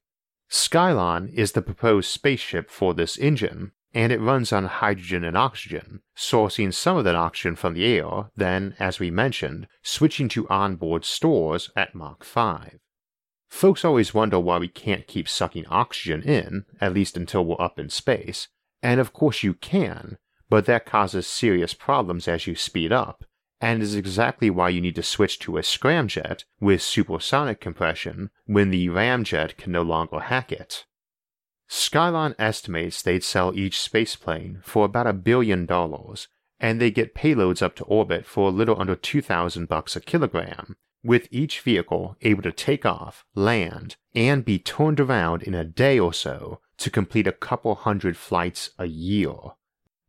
Skylon 0.50 1.32
is 1.32 1.52
the 1.52 1.62
proposed 1.62 2.10
spaceship 2.10 2.72
for 2.72 2.96
this 2.96 3.18
engine, 3.18 3.72
and 3.94 4.12
it 4.12 4.22
runs 4.22 4.54
on 4.54 4.66
hydrogen 4.66 5.24
and 5.24 5.36
oxygen, 5.38 6.02
sourcing 6.16 6.74
some 6.74 6.98
of 6.98 7.04
that 7.04 7.16
oxygen 7.16 7.56
from 7.56 7.74
the 7.74 7.86
air, 7.86 8.30
then, 8.36 8.76
as 8.80 9.00
we 9.00 9.12
mentioned, 9.12 9.68
switching 9.84 10.30
to 10.30 10.48
onboard 10.50 11.04
stores 11.04 11.70
at 11.76 11.94
Mach 11.94 12.24
5. 12.24 12.80
Folks 13.50 13.84
always 13.84 14.14
wonder 14.14 14.40
why 14.40 14.58
we 14.58 14.70
can't 14.70 15.08
keep 15.08 15.28
sucking 15.28 15.66
oxygen 15.68 16.22
in, 16.22 16.66
at 16.80 16.94
least 16.94 17.18
until 17.18 17.44
we're 17.44 17.62
up 17.62 17.78
in 17.78 17.90
space, 17.90 18.48
and 18.82 19.00
of 19.00 19.12
course 19.12 19.44
you 19.44 19.54
can, 19.54 20.18
but 20.50 20.66
that 20.66 20.86
causes 20.86 21.28
serious 21.28 21.74
problems 21.74 22.28
as 22.28 22.48
you 22.48 22.56
speed 22.56 22.94
up, 22.94 23.26
and 23.60 23.82
is 23.82 23.94
exactly 23.94 24.50
why 24.50 24.70
you 24.70 24.82
need 24.82 24.96
to 24.96 25.04
switch 25.04 25.38
to 25.40 25.58
a 25.58 25.62
scramjet 25.62 26.46
with 26.60 26.82
supersonic 26.82 27.60
compression 27.60 28.30
when 28.46 28.70
the 28.70 28.88
ramjet 28.88 29.58
can 29.58 29.72
no 29.72 29.82
longer 29.82 30.20
hack 30.20 30.52
it. 30.52 30.86
Skylon 31.72 32.36
estimates 32.38 33.02
they'd 33.02 33.24
sell 33.24 33.56
each 33.56 33.78
spaceplane 33.78 34.62
for 34.62 34.84
about 34.84 35.08
a 35.08 35.14
billion 35.14 35.66
dollars, 35.66 36.28
and 36.60 36.82
they 36.82 36.92
get 36.92 37.16
payloads 37.16 37.62
up 37.62 37.78
to 37.78 37.86
orbit 37.86 38.26
for 38.26 38.50
a 38.50 38.52
little 38.52 38.78
under 38.78 38.94
2,000 38.94 39.70
bucks 39.70 39.96
a 39.96 40.02
kilogram, 40.02 40.76
with 41.02 41.30
each 41.32 41.62
vehicle 41.62 42.18
able 42.24 42.44
to 42.44 42.52
take 42.52 42.86
off, 42.86 43.24
land, 43.36 43.96
and 44.14 44.44
be 44.44 44.60
turned 44.60 45.00
around 45.00 45.44
in 45.44 45.54
a 45.54 45.64
day 45.64 45.98
or 45.98 46.14
so 46.14 46.60
to 46.76 46.90
complete 46.90 47.26
a 47.26 47.32
couple 47.32 47.74
hundred 47.74 48.18
flights 48.18 48.72
a 48.78 48.86
year. 48.86 49.34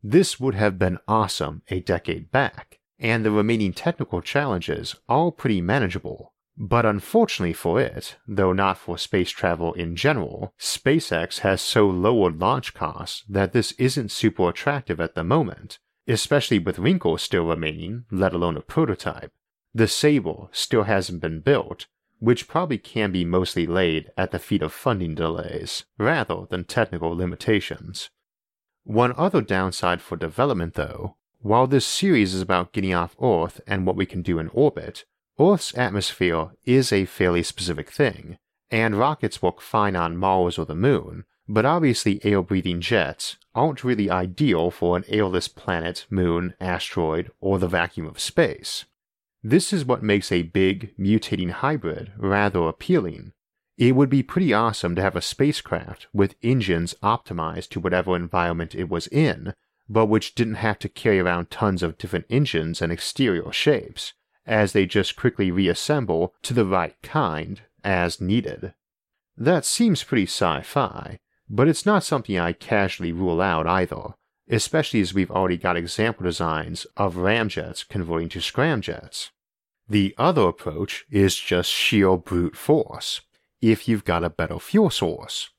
This 0.03 0.41
would 0.41 0.55
have 0.55 0.77
been 0.77 0.99
awesome 1.07 1.61
a 1.69 1.79
decade 1.79 2.29
back, 2.29 2.79
and 2.99 3.23
the 3.23 3.31
remaining 3.31 3.71
technical 3.71 4.21
challenges 4.21 4.97
all 5.07 5.31
pretty 5.31 5.61
manageable. 5.61 6.32
But 6.57 6.85
unfortunately 6.85 7.53
for 7.53 7.81
it, 7.81 8.17
though 8.27 8.53
not 8.53 8.77
for 8.77 8.97
space 8.97 9.31
travel 9.31 9.73
in 9.73 9.95
general, 9.95 10.53
SpaceX 10.59 11.39
has 11.39 11.61
so 11.61 11.89
lowered 11.89 12.39
launch 12.39 12.73
costs 12.73 13.23
that 13.27 13.53
this 13.53 13.71
isn't 13.73 14.11
super 14.11 14.49
attractive 14.49 14.99
at 14.99 15.15
the 15.15 15.23
moment, 15.23 15.79
especially 16.07 16.59
with 16.59 16.77
wrinkles 16.77 17.23
still 17.23 17.47
remaining, 17.47 18.05
let 18.11 18.33
alone 18.33 18.55
a 18.55 18.61
prototype. 18.61 19.31
The 19.73 19.87
Sabre 19.87 20.49
still 20.51 20.83
hasn't 20.83 21.21
been 21.21 21.39
built, 21.39 21.87
which 22.19 22.47
probably 22.47 22.77
can 22.77 23.11
be 23.11 23.25
mostly 23.25 23.65
laid 23.65 24.11
at 24.15 24.31
the 24.31 24.39
feet 24.39 24.61
of 24.61 24.71
funding 24.71 25.15
delays, 25.15 25.85
rather 25.97 26.45
than 26.47 26.65
technical 26.65 27.15
limitations. 27.15 28.11
One 28.83 29.13
other 29.17 29.41
downside 29.41 30.01
for 30.01 30.17
development, 30.17 30.75
though, 30.75 31.15
while 31.39 31.65
this 31.65 31.85
series 31.85 32.35
is 32.35 32.41
about 32.41 32.73
getting 32.73 32.93
off 32.93 33.15
Earth 33.21 33.59
and 33.65 33.87
what 33.87 33.95
we 33.95 34.05
can 34.05 34.21
do 34.21 34.37
in 34.37 34.49
orbit, 34.49 35.05
Earth's 35.39 35.75
atmosphere 35.75 36.51
is 36.63 36.91
a 36.91 37.05
fairly 37.05 37.41
specific 37.41 37.89
thing, 37.89 38.37
and 38.69 38.95
rockets 38.95 39.41
work 39.41 39.61
fine 39.61 39.95
on 39.95 40.15
Mars 40.15 40.59
or 40.59 40.65
the 40.65 40.75
Moon, 40.75 41.25
but 41.47 41.65
obviously 41.65 42.23
air 42.23 42.41
breathing 42.41 42.81
jets 42.81 43.37
aren't 43.55 43.83
really 43.83 44.09
ideal 44.09 44.71
for 44.71 44.95
an 44.95 45.03
airless 45.07 45.47
planet, 45.47 46.05
moon, 46.09 46.53
asteroid, 46.59 47.31
or 47.39 47.59
the 47.59 47.67
vacuum 47.67 48.07
of 48.07 48.19
space. 48.19 48.85
This 49.43 49.73
is 49.73 49.85
what 49.85 50.03
makes 50.03 50.31
a 50.31 50.43
big, 50.43 50.95
mutating 50.97 51.49
hybrid 51.49 52.13
rather 52.17 52.61
appealing. 52.67 53.33
It 53.77 53.95
would 53.95 54.09
be 54.09 54.23
pretty 54.23 54.53
awesome 54.53 54.95
to 54.95 55.01
have 55.01 55.15
a 55.15 55.21
spacecraft 55.21 56.07
with 56.13 56.35
engines 56.43 56.95
optimized 57.03 57.69
to 57.69 57.79
whatever 57.79 58.15
environment 58.15 58.75
it 58.75 58.87
was 58.87 59.07
in, 59.07 59.53
but 59.89 60.05
which 60.05 60.35
didn't 60.35 60.55
have 60.55 60.79
to 60.79 60.89
carry 60.89 61.19
around 61.19 61.49
tons 61.49 61.83
of 61.83 61.97
different 61.97 62.25
engines 62.29 62.81
and 62.81 62.91
exterior 62.91 63.51
shapes, 63.51 64.13
as 64.45 64.73
they 64.73 64.85
just 64.85 65.15
quickly 65.15 65.51
reassemble 65.51 66.33
to 66.41 66.53
the 66.53 66.65
right 66.65 66.95
kind 67.01 67.61
as 67.83 68.21
needed. 68.21 68.73
That 69.37 69.65
seems 69.65 70.03
pretty 70.03 70.25
sci 70.25 70.61
fi, 70.61 71.19
but 71.49 71.67
it's 71.67 71.85
not 71.85 72.03
something 72.03 72.37
I 72.37 72.53
casually 72.53 73.11
rule 73.11 73.41
out 73.41 73.67
either, 73.67 74.13
especially 74.49 75.01
as 75.01 75.13
we've 75.13 75.31
already 75.31 75.57
got 75.57 75.77
example 75.77 76.23
designs 76.23 76.85
of 76.97 77.15
ramjets 77.15 77.87
converting 77.87 78.29
to 78.29 78.39
scramjets. 78.39 79.29
The 79.87 80.15
other 80.17 80.43
approach 80.43 81.05
is 81.09 81.35
just 81.35 81.69
sheer 81.69 82.17
brute 82.17 82.55
force, 82.55 83.21
if 83.61 83.87
you've 83.87 84.05
got 84.05 84.23
a 84.23 84.29
better 84.29 84.59
fuel 84.59 84.89
source. 84.89 85.49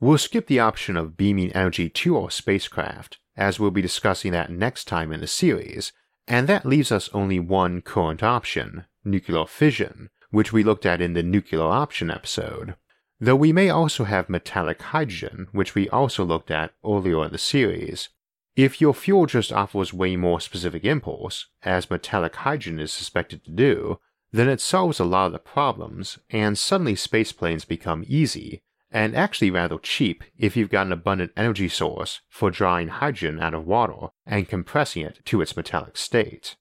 We'll 0.00 0.18
skip 0.18 0.46
the 0.46 0.60
option 0.60 0.96
of 0.96 1.16
beaming 1.16 1.52
energy 1.52 1.88
to 1.88 2.18
our 2.18 2.30
spacecraft, 2.30 3.18
as 3.36 3.58
we'll 3.58 3.70
be 3.70 3.82
discussing 3.82 4.32
that 4.32 4.50
next 4.50 4.84
time 4.84 5.12
in 5.12 5.20
the 5.20 5.26
series, 5.26 5.92
and 6.28 6.46
that 6.46 6.66
leaves 6.66 6.92
us 6.92 7.08
only 7.12 7.40
one 7.40 7.80
current 7.80 8.22
option 8.22 8.84
nuclear 9.04 9.46
fission, 9.46 10.10
which 10.30 10.52
we 10.52 10.62
looked 10.62 10.84
at 10.84 11.00
in 11.00 11.14
the 11.14 11.22
nuclear 11.22 11.62
option 11.62 12.10
episode. 12.10 12.74
Though 13.18 13.36
we 13.36 13.52
may 13.52 13.70
also 13.70 14.04
have 14.04 14.28
metallic 14.28 14.80
hydrogen, 14.82 15.48
which 15.52 15.74
we 15.74 15.88
also 15.88 16.24
looked 16.24 16.50
at 16.50 16.72
earlier 16.84 17.24
in 17.24 17.32
the 17.32 17.38
series, 17.38 18.10
if 18.54 18.80
your 18.80 18.92
fuel 18.92 19.26
just 19.26 19.52
offers 19.52 19.94
way 19.94 20.16
more 20.16 20.40
specific 20.40 20.84
impulse, 20.84 21.46
as 21.62 21.90
metallic 21.90 22.36
hydrogen 22.36 22.78
is 22.78 22.92
suspected 22.92 23.44
to 23.44 23.50
do, 23.50 23.98
then 24.30 24.48
it 24.48 24.60
solves 24.60 25.00
a 25.00 25.04
lot 25.04 25.26
of 25.26 25.32
the 25.32 25.38
problems, 25.38 26.18
and 26.28 26.58
suddenly 26.58 26.94
spaceplanes 26.94 27.66
become 27.66 28.04
easy, 28.06 28.62
and 28.90 29.14
actually 29.14 29.50
rather 29.50 29.78
cheap 29.78 30.24
if 30.36 30.56
you've 30.56 30.70
got 30.70 30.86
an 30.86 30.92
abundant 30.92 31.32
energy 31.36 31.68
source 31.68 32.20
for 32.28 32.50
drawing 32.50 32.88
hydrogen 32.88 33.40
out 33.40 33.54
of 33.54 33.66
water 33.66 34.08
and 34.26 34.48
compressing 34.48 35.02
it 35.02 35.20
to 35.26 35.40
its 35.40 35.56
metallic 35.56 35.96
state. 35.96 36.56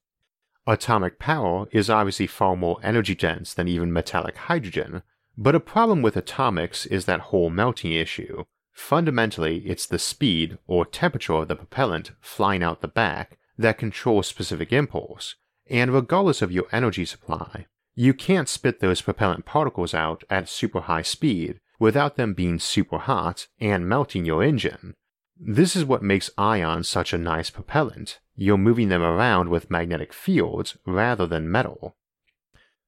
Atomic 0.65 1.19
power 1.19 1.67
is 1.71 1.89
obviously 1.89 2.27
far 2.27 2.57
more 2.57 2.79
energy 2.83 3.15
dense 3.15 3.53
than 3.53 3.67
even 3.67 3.93
metallic 3.93 4.35
hydrogen, 4.35 5.03
but 5.37 5.55
a 5.55 5.59
problem 5.59 6.01
with 6.01 6.17
atomics 6.17 6.85
is 6.85 7.05
that 7.05 7.21
whole 7.21 7.49
melting 7.49 7.93
issue, 7.93 8.43
Fundamentally, 8.77 9.63
it's 9.65 9.87
the 9.87 9.97
speed 9.97 10.59
or 10.67 10.85
temperature 10.85 11.33
of 11.33 11.47
the 11.47 11.55
propellant 11.55 12.11
flying 12.21 12.61
out 12.61 12.81
the 12.81 12.87
back 12.87 13.39
that 13.57 13.79
controls 13.79 14.27
specific 14.27 14.71
impulse, 14.71 15.33
and 15.67 15.91
regardless 15.91 16.43
of 16.43 16.51
your 16.51 16.67
energy 16.71 17.03
supply, 17.03 17.65
you 17.95 18.13
can't 18.13 18.47
spit 18.47 18.79
those 18.79 19.01
propellant 19.01 19.45
particles 19.45 19.95
out 19.95 20.23
at 20.29 20.47
super 20.47 20.81
high 20.81 21.01
speed 21.01 21.59
without 21.79 22.15
them 22.15 22.33
being 22.33 22.59
super 22.59 22.97
hot 22.97 23.47
and 23.59 23.87
melting 23.87 24.25
your 24.25 24.43
engine. 24.43 24.93
This 25.39 25.75
is 25.75 25.85
what 25.85 26.01
makes 26.01 26.31
ions 26.37 26.89
such 26.89 27.13
a 27.13 27.17
nice 27.17 27.49
propellant. 27.49 28.19
You're 28.35 28.57
moving 28.57 28.89
them 28.89 29.03
around 29.03 29.49
with 29.49 29.69
magnetic 29.69 30.11
fields 30.13 30.77
rather 30.85 31.27
than 31.27 31.51
metal. 31.51 31.95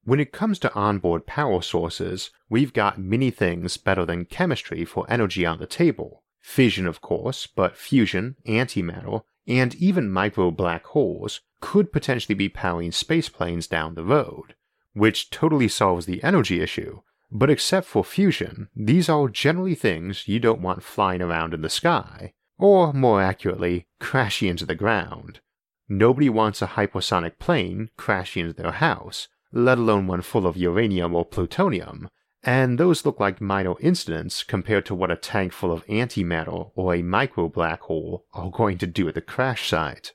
When 0.03 0.19
it 0.19 0.31
comes 0.31 0.57
to 0.59 0.73
onboard 0.73 1.27
power 1.27 1.61
sources, 1.61 2.31
we've 2.49 2.73
got 2.73 2.97
many 2.97 3.29
things 3.29 3.77
better 3.77 4.05
than 4.05 4.25
chemistry 4.25 4.83
for 4.85 5.05
energy 5.09 5.45
on 5.45 5.59
the 5.59 5.67
table. 5.67 6.23
Fission, 6.39 6.87
of 6.87 7.01
course, 7.01 7.45
but 7.45 7.77
fusion, 7.77 8.35
antimatter, 8.47 9.21
and 9.45 9.75
even 9.75 10.09
micro 10.09 10.49
black 10.49 10.85
holes 10.87 11.41
could 11.59 11.91
potentially 11.91 12.35
be 12.35 12.49
powering 12.49 12.91
spaceplanes 12.91 13.67
down 13.67 13.93
the 13.93 14.03
road, 14.03 14.55
which 14.93 15.29
totally 15.29 15.67
solves 15.67 16.05
the 16.05 16.23
energy 16.23 16.61
issue. 16.61 17.01
But 17.31 17.49
except 17.49 17.87
for 17.87 18.03
fusion, 18.03 18.69
these 18.75 19.07
are 19.07 19.29
generally 19.29 19.75
things 19.75 20.27
you 20.27 20.39
don't 20.39 20.61
want 20.61 20.83
flying 20.83 21.21
around 21.21 21.53
in 21.53 21.61
the 21.61 21.69
sky, 21.69 22.33
or 22.57 22.91
more 22.91 23.21
accurately, 23.21 23.85
crashing 23.99 24.49
into 24.49 24.65
the 24.65 24.75
ground. 24.75 25.39
Nobody 25.87 26.29
wants 26.29 26.61
a 26.61 26.67
hypersonic 26.67 27.39
plane 27.39 27.89
crashing 27.97 28.45
into 28.47 28.61
their 28.61 28.71
house, 28.71 29.27
let 29.51 29.77
alone 29.77 30.07
one 30.07 30.21
full 30.21 30.45
of 30.45 30.57
uranium 30.57 31.15
or 31.15 31.25
plutonium, 31.25 32.09
and 32.43 32.77
those 32.77 33.05
look 33.05 33.19
like 33.19 33.41
minor 33.41 33.73
incidents 33.79 34.43
compared 34.43 34.85
to 34.85 34.95
what 34.95 35.11
a 35.11 35.15
tank 35.15 35.51
full 35.51 35.71
of 35.71 35.85
antimatter 35.87 36.71
or 36.75 36.95
a 36.95 37.01
micro 37.01 37.49
black 37.49 37.81
hole 37.81 38.25
are 38.33 38.49
going 38.49 38.77
to 38.77 38.87
do 38.87 39.07
at 39.07 39.15
the 39.15 39.21
crash 39.21 39.69
site. 39.69 40.13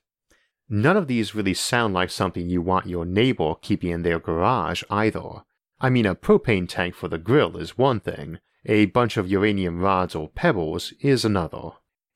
None 0.69 0.97
of 0.97 1.07
these 1.07 1.35
really 1.35 1.55
sound 1.55 1.93
like 1.93 2.11
something 2.11 2.49
you 2.49 2.63
want 2.63 2.87
your 2.87 3.05
neighbor 3.05 3.55
keeping 3.61 3.91
in 3.91 4.03
their 4.03 4.19
garage 4.19 4.83
either. 4.89 5.43
I 5.81 5.91
mean, 5.91 6.07
a 6.07 6.15
propane 6.15 6.69
tank 6.69 6.95
for 6.95 7.09
the 7.09 7.19
grill 7.19 7.57
is 7.57 7.77
one 7.77 8.01
thing, 8.01 8.39
a 8.67 8.87
bunch 8.87 9.17
of 9.17 9.31
uranium 9.31 9.81
rods 9.81 10.15
or 10.15 10.29
pebbles 10.29 10.93
is 11.01 11.25
another. 11.25 11.71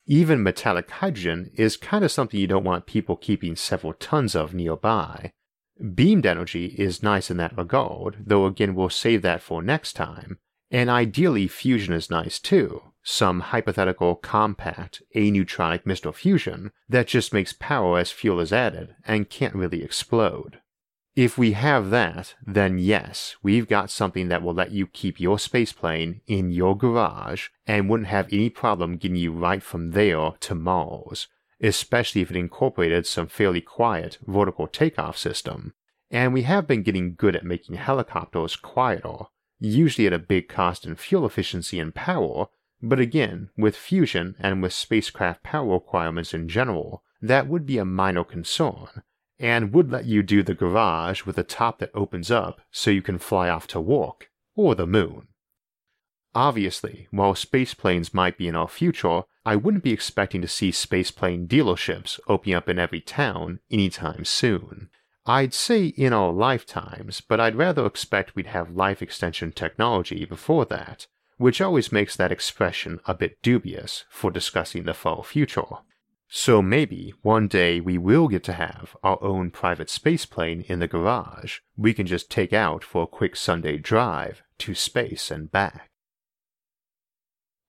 Even 0.05 0.41
metallic 0.41 0.89
hydrogen 0.89 1.51
is 1.53 1.77
kind 1.77 2.03
of 2.03 2.11
something 2.11 2.39
you 2.39 2.47
don't 2.47 2.63
want 2.63 2.87
people 2.87 3.15
keeping 3.15 3.55
several 3.55 3.93
tons 3.93 4.35
of 4.35 4.53
nearby. 4.53 5.31
Beamed 5.93 6.25
energy 6.25 6.75
is 6.77 7.03
nice 7.03 7.29
in 7.29 7.37
that 7.37 7.55
regard, 7.55 8.17
though 8.25 8.45
again 8.45 8.75
we'll 8.75 8.89
save 8.89 9.21
that 9.21 9.41
for 9.41 9.61
next 9.61 9.93
time. 9.93 10.39
And 10.71 10.89
ideally, 10.89 11.47
fusion 11.47 11.93
is 11.93 12.09
nice 12.09 12.39
too. 12.39 12.81
Some 13.03 13.39
hypothetical 13.39 14.15
compact 14.15 15.01
aneutronic 15.15 15.85
missile 15.85 16.11
fusion 16.11 16.71
that 16.89 17.07
just 17.07 17.33
makes 17.33 17.53
power 17.53 17.97
as 17.99 18.11
fuel 18.11 18.39
is 18.39 18.51
added 18.51 18.95
and 19.05 19.29
can't 19.29 19.55
really 19.55 19.83
explode. 19.83 20.59
If 21.19 21.37
we 21.37 21.51
have 21.51 21.89
that, 21.89 22.35
then 22.47 22.79
yes, 22.79 23.35
we've 23.43 23.67
got 23.67 23.91
something 23.91 24.29
that 24.29 24.41
will 24.41 24.53
let 24.53 24.71
you 24.71 24.87
keep 24.87 25.19
your 25.19 25.35
spaceplane 25.35 26.21
in 26.27 26.49
your 26.49 26.77
garage 26.77 27.49
and 27.67 27.89
wouldn't 27.89 28.07
have 28.07 28.31
any 28.31 28.49
problem 28.49 28.95
getting 28.95 29.17
you 29.17 29.33
right 29.33 29.61
from 29.61 29.91
there 29.91 30.31
to 30.39 30.55
Mars, 30.55 31.27
especially 31.61 32.21
if 32.21 32.31
it 32.31 32.37
incorporated 32.37 33.05
some 33.05 33.27
fairly 33.27 33.59
quiet 33.59 34.17
vertical 34.25 34.65
takeoff 34.65 35.17
system. 35.17 35.73
And 36.09 36.33
we 36.33 36.43
have 36.43 36.67
been 36.67 36.83
getting 36.83 37.15
good 37.15 37.35
at 37.35 37.43
making 37.43 37.75
helicopters 37.75 38.55
quieter, 38.55 39.25
usually 39.59 40.07
at 40.07 40.13
a 40.13 40.19
big 40.19 40.47
cost 40.47 40.85
in 40.85 40.95
fuel 40.95 41.25
efficiency 41.25 41.81
and 41.81 41.93
power, 41.93 42.45
but 42.81 43.01
again, 43.01 43.49
with 43.57 43.75
fusion 43.75 44.37
and 44.39 44.61
with 44.61 44.71
spacecraft 44.71 45.43
power 45.43 45.73
requirements 45.73 46.33
in 46.33 46.47
general, 46.47 47.03
that 47.21 47.49
would 47.49 47.65
be 47.65 47.77
a 47.77 47.83
minor 47.83 48.23
concern, 48.23 49.03
and 49.39 49.73
would 49.73 49.91
let 49.91 50.05
you 50.05 50.21
do 50.21 50.43
the 50.43 50.53
garage 50.53 51.25
with 51.25 51.37
a 51.37 51.43
top 51.43 51.79
that 51.79 51.91
opens 51.93 52.29
up 52.29 52.61
so 52.71 52.91
you 52.91 53.01
can 53.01 53.17
fly 53.17 53.49
off 53.49 53.67
to 53.67 53.79
work, 53.79 54.29
or 54.55 54.75
the 54.75 54.87
moon. 54.87 55.27
Obviously, 56.35 57.07
while 57.09 57.33
spaceplanes 57.33 58.13
might 58.13 58.37
be 58.37 58.47
in 58.47 58.55
our 58.55 58.67
future, 58.67 59.23
I 59.45 59.55
wouldn't 59.55 59.83
be 59.83 59.93
expecting 59.93 60.41
to 60.41 60.47
see 60.47 60.71
spaceplane 60.71 61.47
dealerships 61.47 62.19
opening 62.27 62.55
up 62.55 62.69
in 62.69 62.77
every 62.77 63.01
town 63.01 63.59
anytime 63.71 64.25
soon. 64.25 64.89
I'd 65.25 65.53
say 65.53 65.87
in 65.87 66.13
our 66.13 66.31
lifetimes, 66.31 67.21
but 67.21 67.39
I'd 67.39 67.55
rather 67.55 67.85
expect 67.85 68.35
we'd 68.35 68.47
have 68.47 68.75
life 68.75 69.01
extension 69.01 69.51
technology 69.51 70.25
before 70.25 70.65
that, 70.65 71.07
which 71.37 71.61
always 71.61 71.91
makes 71.91 72.15
that 72.15 72.31
expression 72.31 72.99
a 73.05 73.13
bit 73.13 73.41
dubious 73.41 74.05
for 74.09 74.29
discussing 74.29 74.83
the 74.83 74.93
far 74.93 75.23
future. 75.23 75.63
So 76.31 76.61
maybe 76.61 77.11
one 77.23 77.47
day 77.47 77.79
we 77.79 77.97
will 77.97 78.27
get 78.27 78.43
to 78.43 78.53
have 78.53 78.95
our 79.03 79.21
own 79.23 79.49
private 79.49 79.87
spaceplane 79.87 80.63
in 80.69 80.77
the 80.77 80.87
garage 80.87 81.57
we 81.75 81.91
can 81.91 82.05
just 82.05 82.29
take 82.29 82.53
out 82.53 82.83
for 82.83 83.03
a 83.03 83.07
quick 83.07 83.35
Sunday 83.35 83.77
drive 83.77 84.43
to 84.59 84.75
space 84.75 85.31
and 85.31 85.51
back. 85.51 85.89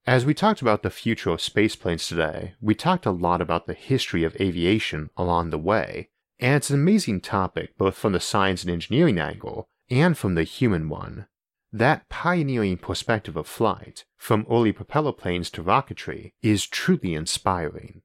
As 0.07 0.27
we 0.27 0.35
talked 0.35 0.61
about 0.61 0.83
the 0.83 0.91
future 0.91 1.31
of 1.31 1.41
spaceplanes 1.41 2.07
today, 2.07 2.55
we 2.61 2.75
talked 2.75 3.07
a 3.07 3.11
lot 3.11 3.41
about 3.41 3.67
the 3.67 3.73
history 3.73 4.25
of 4.25 4.37
aviation 4.39 5.09
along 5.17 5.51
the 5.51 5.59
way, 5.59 6.11
and 6.39 6.57
it's 6.57 6.69
an 6.69 6.77
amazing 6.77 7.23
topic 7.23 7.79
both 7.79 7.97
from 7.97 8.13
the 8.13 8.21
science 8.21 8.63
and 8.63 8.71
engineering 8.71 9.19
angle 9.19 9.69
and 9.89 10.19
from 10.19 10.35
the 10.35 10.43
human 10.43 10.91
one. 10.91 11.27
That 11.73 12.09
pioneering 12.11 12.77
perspective 12.77 13.37
of 13.37 13.47
flight, 13.47 14.05
from 14.19 14.47
early 14.51 14.73
propeller 14.73 15.13
planes 15.13 15.49
to 15.51 15.63
rocketry, 15.63 16.33
is 16.43 16.67
truly 16.67 17.15
inspiring. 17.15 18.03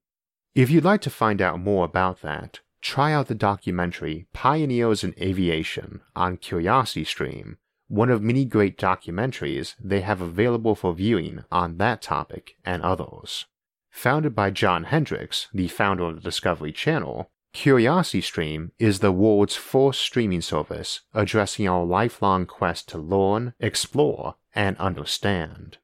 If 0.55 0.69
you'd 0.69 0.85
like 0.85 1.01
to 1.01 1.09
find 1.09 1.41
out 1.41 1.59
more 1.59 1.83
about 1.83 2.21
that, 2.21 2.61
try 2.79 3.11
out 3.11 3.27
the 3.27 3.35
documentary 3.35 4.27
Pioneers 4.31 5.03
in 5.03 5.13
Aviation 5.21 5.99
on 6.15 6.37
CuriosityStream, 6.37 7.57
one 7.89 8.09
of 8.09 8.21
many 8.21 8.45
great 8.45 8.77
documentaries 8.77 9.75
they 9.83 9.99
have 9.99 10.21
available 10.21 10.73
for 10.73 10.93
viewing 10.93 11.43
on 11.51 11.75
that 11.79 12.01
topic 12.01 12.55
and 12.63 12.81
others. 12.83 13.47
Founded 13.91 14.33
by 14.33 14.49
John 14.49 14.85
Hendricks, 14.85 15.49
the 15.53 15.67
founder 15.67 16.05
of 16.05 16.15
the 16.15 16.21
Discovery 16.21 16.71
Channel, 16.71 17.29
CuriosityStream 17.53 18.71
is 18.79 18.99
the 18.99 19.11
world's 19.11 19.57
first 19.57 19.99
streaming 19.99 20.39
service 20.39 21.01
addressing 21.13 21.67
our 21.67 21.83
lifelong 21.83 22.45
quest 22.45 22.87
to 22.89 22.97
learn, 22.97 23.53
explore, 23.59 24.35
and 24.53 24.77
understand. 24.77 25.79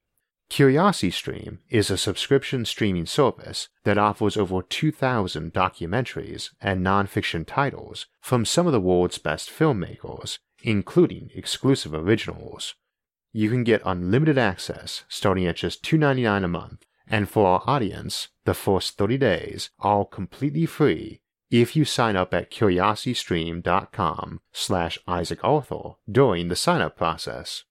CuriosityStream 0.52 1.60
is 1.70 1.90
a 1.90 1.96
subscription 1.96 2.66
streaming 2.66 3.06
service 3.06 3.70
that 3.84 3.96
offers 3.96 4.36
over 4.36 4.60
2,000 4.60 5.50
documentaries 5.50 6.50
and 6.60 6.84
nonfiction 6.84 7.46
titles 7.46 8.04
from 8.20 8.44
some 8.44 8.66
of 8.66 8.74
the 8.74 8.80
world's 8.80 9.16
best 9.16 9.48
filmmakers, 9.48 10.40
including 10.62 11.30
exclusive 11.34 11.94
originals. 11.94 12.74
You 13.32 13.48
can 13.48 13.64
get 13.64 13.80
unlimited 13.86 14.36
access 14.36 15.04
starting 15.08 15.46
at 15.46 15.56
just 15.56 15.82
$2.99 15.84 16.44
a 16.44 16.48
month, 16.48 16.84
and 17.08 17.30
for 17.30 17.46
our 17.46 17.62
audience, 17.66 18.28
the 18.44 18.52
first 18.52 18.98
30 18.98 19.16
days 19.16 19.70
are 19.78 20.04
completely 20.04 20.66
free 20.66 21.22
if 21.50 21.74
you 21.74 21.86
sign 21.86 22.14
up 22.14 22.34
at 22.34 22.50
curiositystream.com 22.50 24.40
slash 24.52 24.98
Isaac 25.08 25.42
Arthur 25.42 25.92
during 26.10 26.48
the 26.48 26.56
sign-up 26.56 26.94
process. 26.94 27.64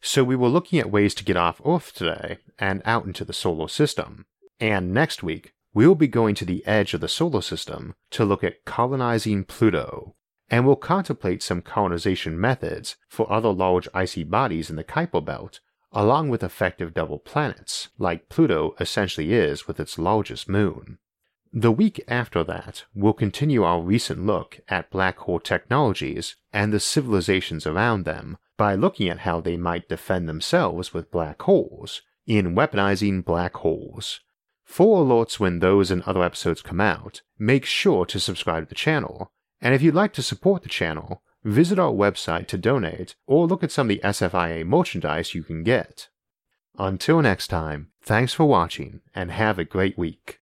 So 0.00 0.22
we 0.22 0.36
were 0.36 0.48
looking 0.48 0.78
at 0.78 0.90
ways 0.90 1.14
to 1.14 1.24
get 1.24 1.36
off 1.36 1.60
Earth 1.66 1.92
today 1.92 2.38
and 2.58 2.82
out 2.84 3.04
into 3.04 3.24
the 3.24 3.32
solar 3.32 3.68
system. 3.68 4.26
And 4.60 4.92
next 4.94 5.22
week, 5.22 5.54
we'll 5.74 5.94
be 5.94 6.08
going 6.08 6.34
to 6.36 6.44
the 6.44 6.64
edge 6.66 6.94
of 6.94 7.00
the 7.00 7.08
solar 7.08 7.42
system 7.42 7.94
to 8.10 8.24
look 8.24 8.44
at 8.44 8.64
colonizing 8.64 9.44
Pluto. 9.44 10.14
And 10.50 10.66
we'll 10.66 10.76
contemplate 10.76 11.42
some 11.42 11.62
colonization 11.62 12.40
methods 12.40 12.96
for 13.08 13.30
other 13.30 13.50
large 13.50 13.88
icy 13.92 14.24
bodies 14.24 14.70
in 14.70 14.76
the 14.76 14.84
Kuiper 14.84 15.24
Belt, 15.24 15.60
along 15.92 16.28
with 16.28 16.42
effective 16.42 16.94
double 16.94 17.18
planets, 17.18 17.88
like 17.98 18.28
Pluto 18.28 18.74
essentially 18.80 19.32
is 19.32 19.66
with 19.66 19.78
its 19.78 19.98
largest 19.98 20.48
moon. 20.48 20.98
The 21.52 21.72
week 21.72 22.02
after 22.08 22.44
that, 22.44 22.84
we'll 22.94 23.14
continue 23.14 23.62
our 23.62 23.80
recent 23.80 24.24
look 24.24 24.60
at 24.68 24.90
black 24.90 25.18
hole 25.18 25.40
technologies 25.40 26.36
and 26.52 26.72
the 26.72 26.80
civilizations 26.80 27.66
around 27.66 28.04
them 28.04 28.38
by 28.58 28.74
looking 28.74 29.08
at 29.08 29.20
how 29.20 29.40
they 29.40 29.56
might 29.56 29.88
defend 29.88 30.28
themselves 30.28 30.92
with 30.92 31.10
black 31.10 31.40
holes 31.40 32.02
in 32.26 32.54
weaponizing 32.54 33.24
black 33.24 33.56
holes. 33.56 34.20
For 34.64 35.02
alerts 35.02 35.40
when 35.40 35.60
those 35.60 35.90
and 35.90 36.02
other 36.02 36.22
episodes 36.22 36.60
come 36.60 36.80
out, 36.80 37.22
make 37.38 37.64
sure 37.64 38.04
to 38.04 38.20
subscribe 38.20 38.64
to 38.64 38.68
the 38.68 38.74
channel. 38.74 39.32
And 39.62 39.74
if 39.74 39.80
you'd 39.80 39.94
like 39.94 40.12
to 40.12 40.22
support 40.22 40.62
the 40.62 40.68
channel, 40.68 41.22
visit 41.42 41.78
our 41.78 41.92
website 41.92 42.48
to 42.48 42.58
donate 42.58 43.16
or 43.26 43.46
look 43.46 43.64
at 43.64 43.72
some 43.72 43.88
of 43.88 43.96
the 43.96 44.02
SFIA 44.04 44.66
merchandise 44.66 45.34
you 45.34 45.42
can 45.42 45.62
get. 45.62 46.08
Until 46.78 47.22
next 47.22 47.48
time, 47.48 47.88
thanks 48.02 48.34
for 48.34 48.44
watching 48.44 49.00
and 49.14 49.30
have 49.30 49.58
a 49.58 49.64
great 49.64 49.96
week. 49.96 50.36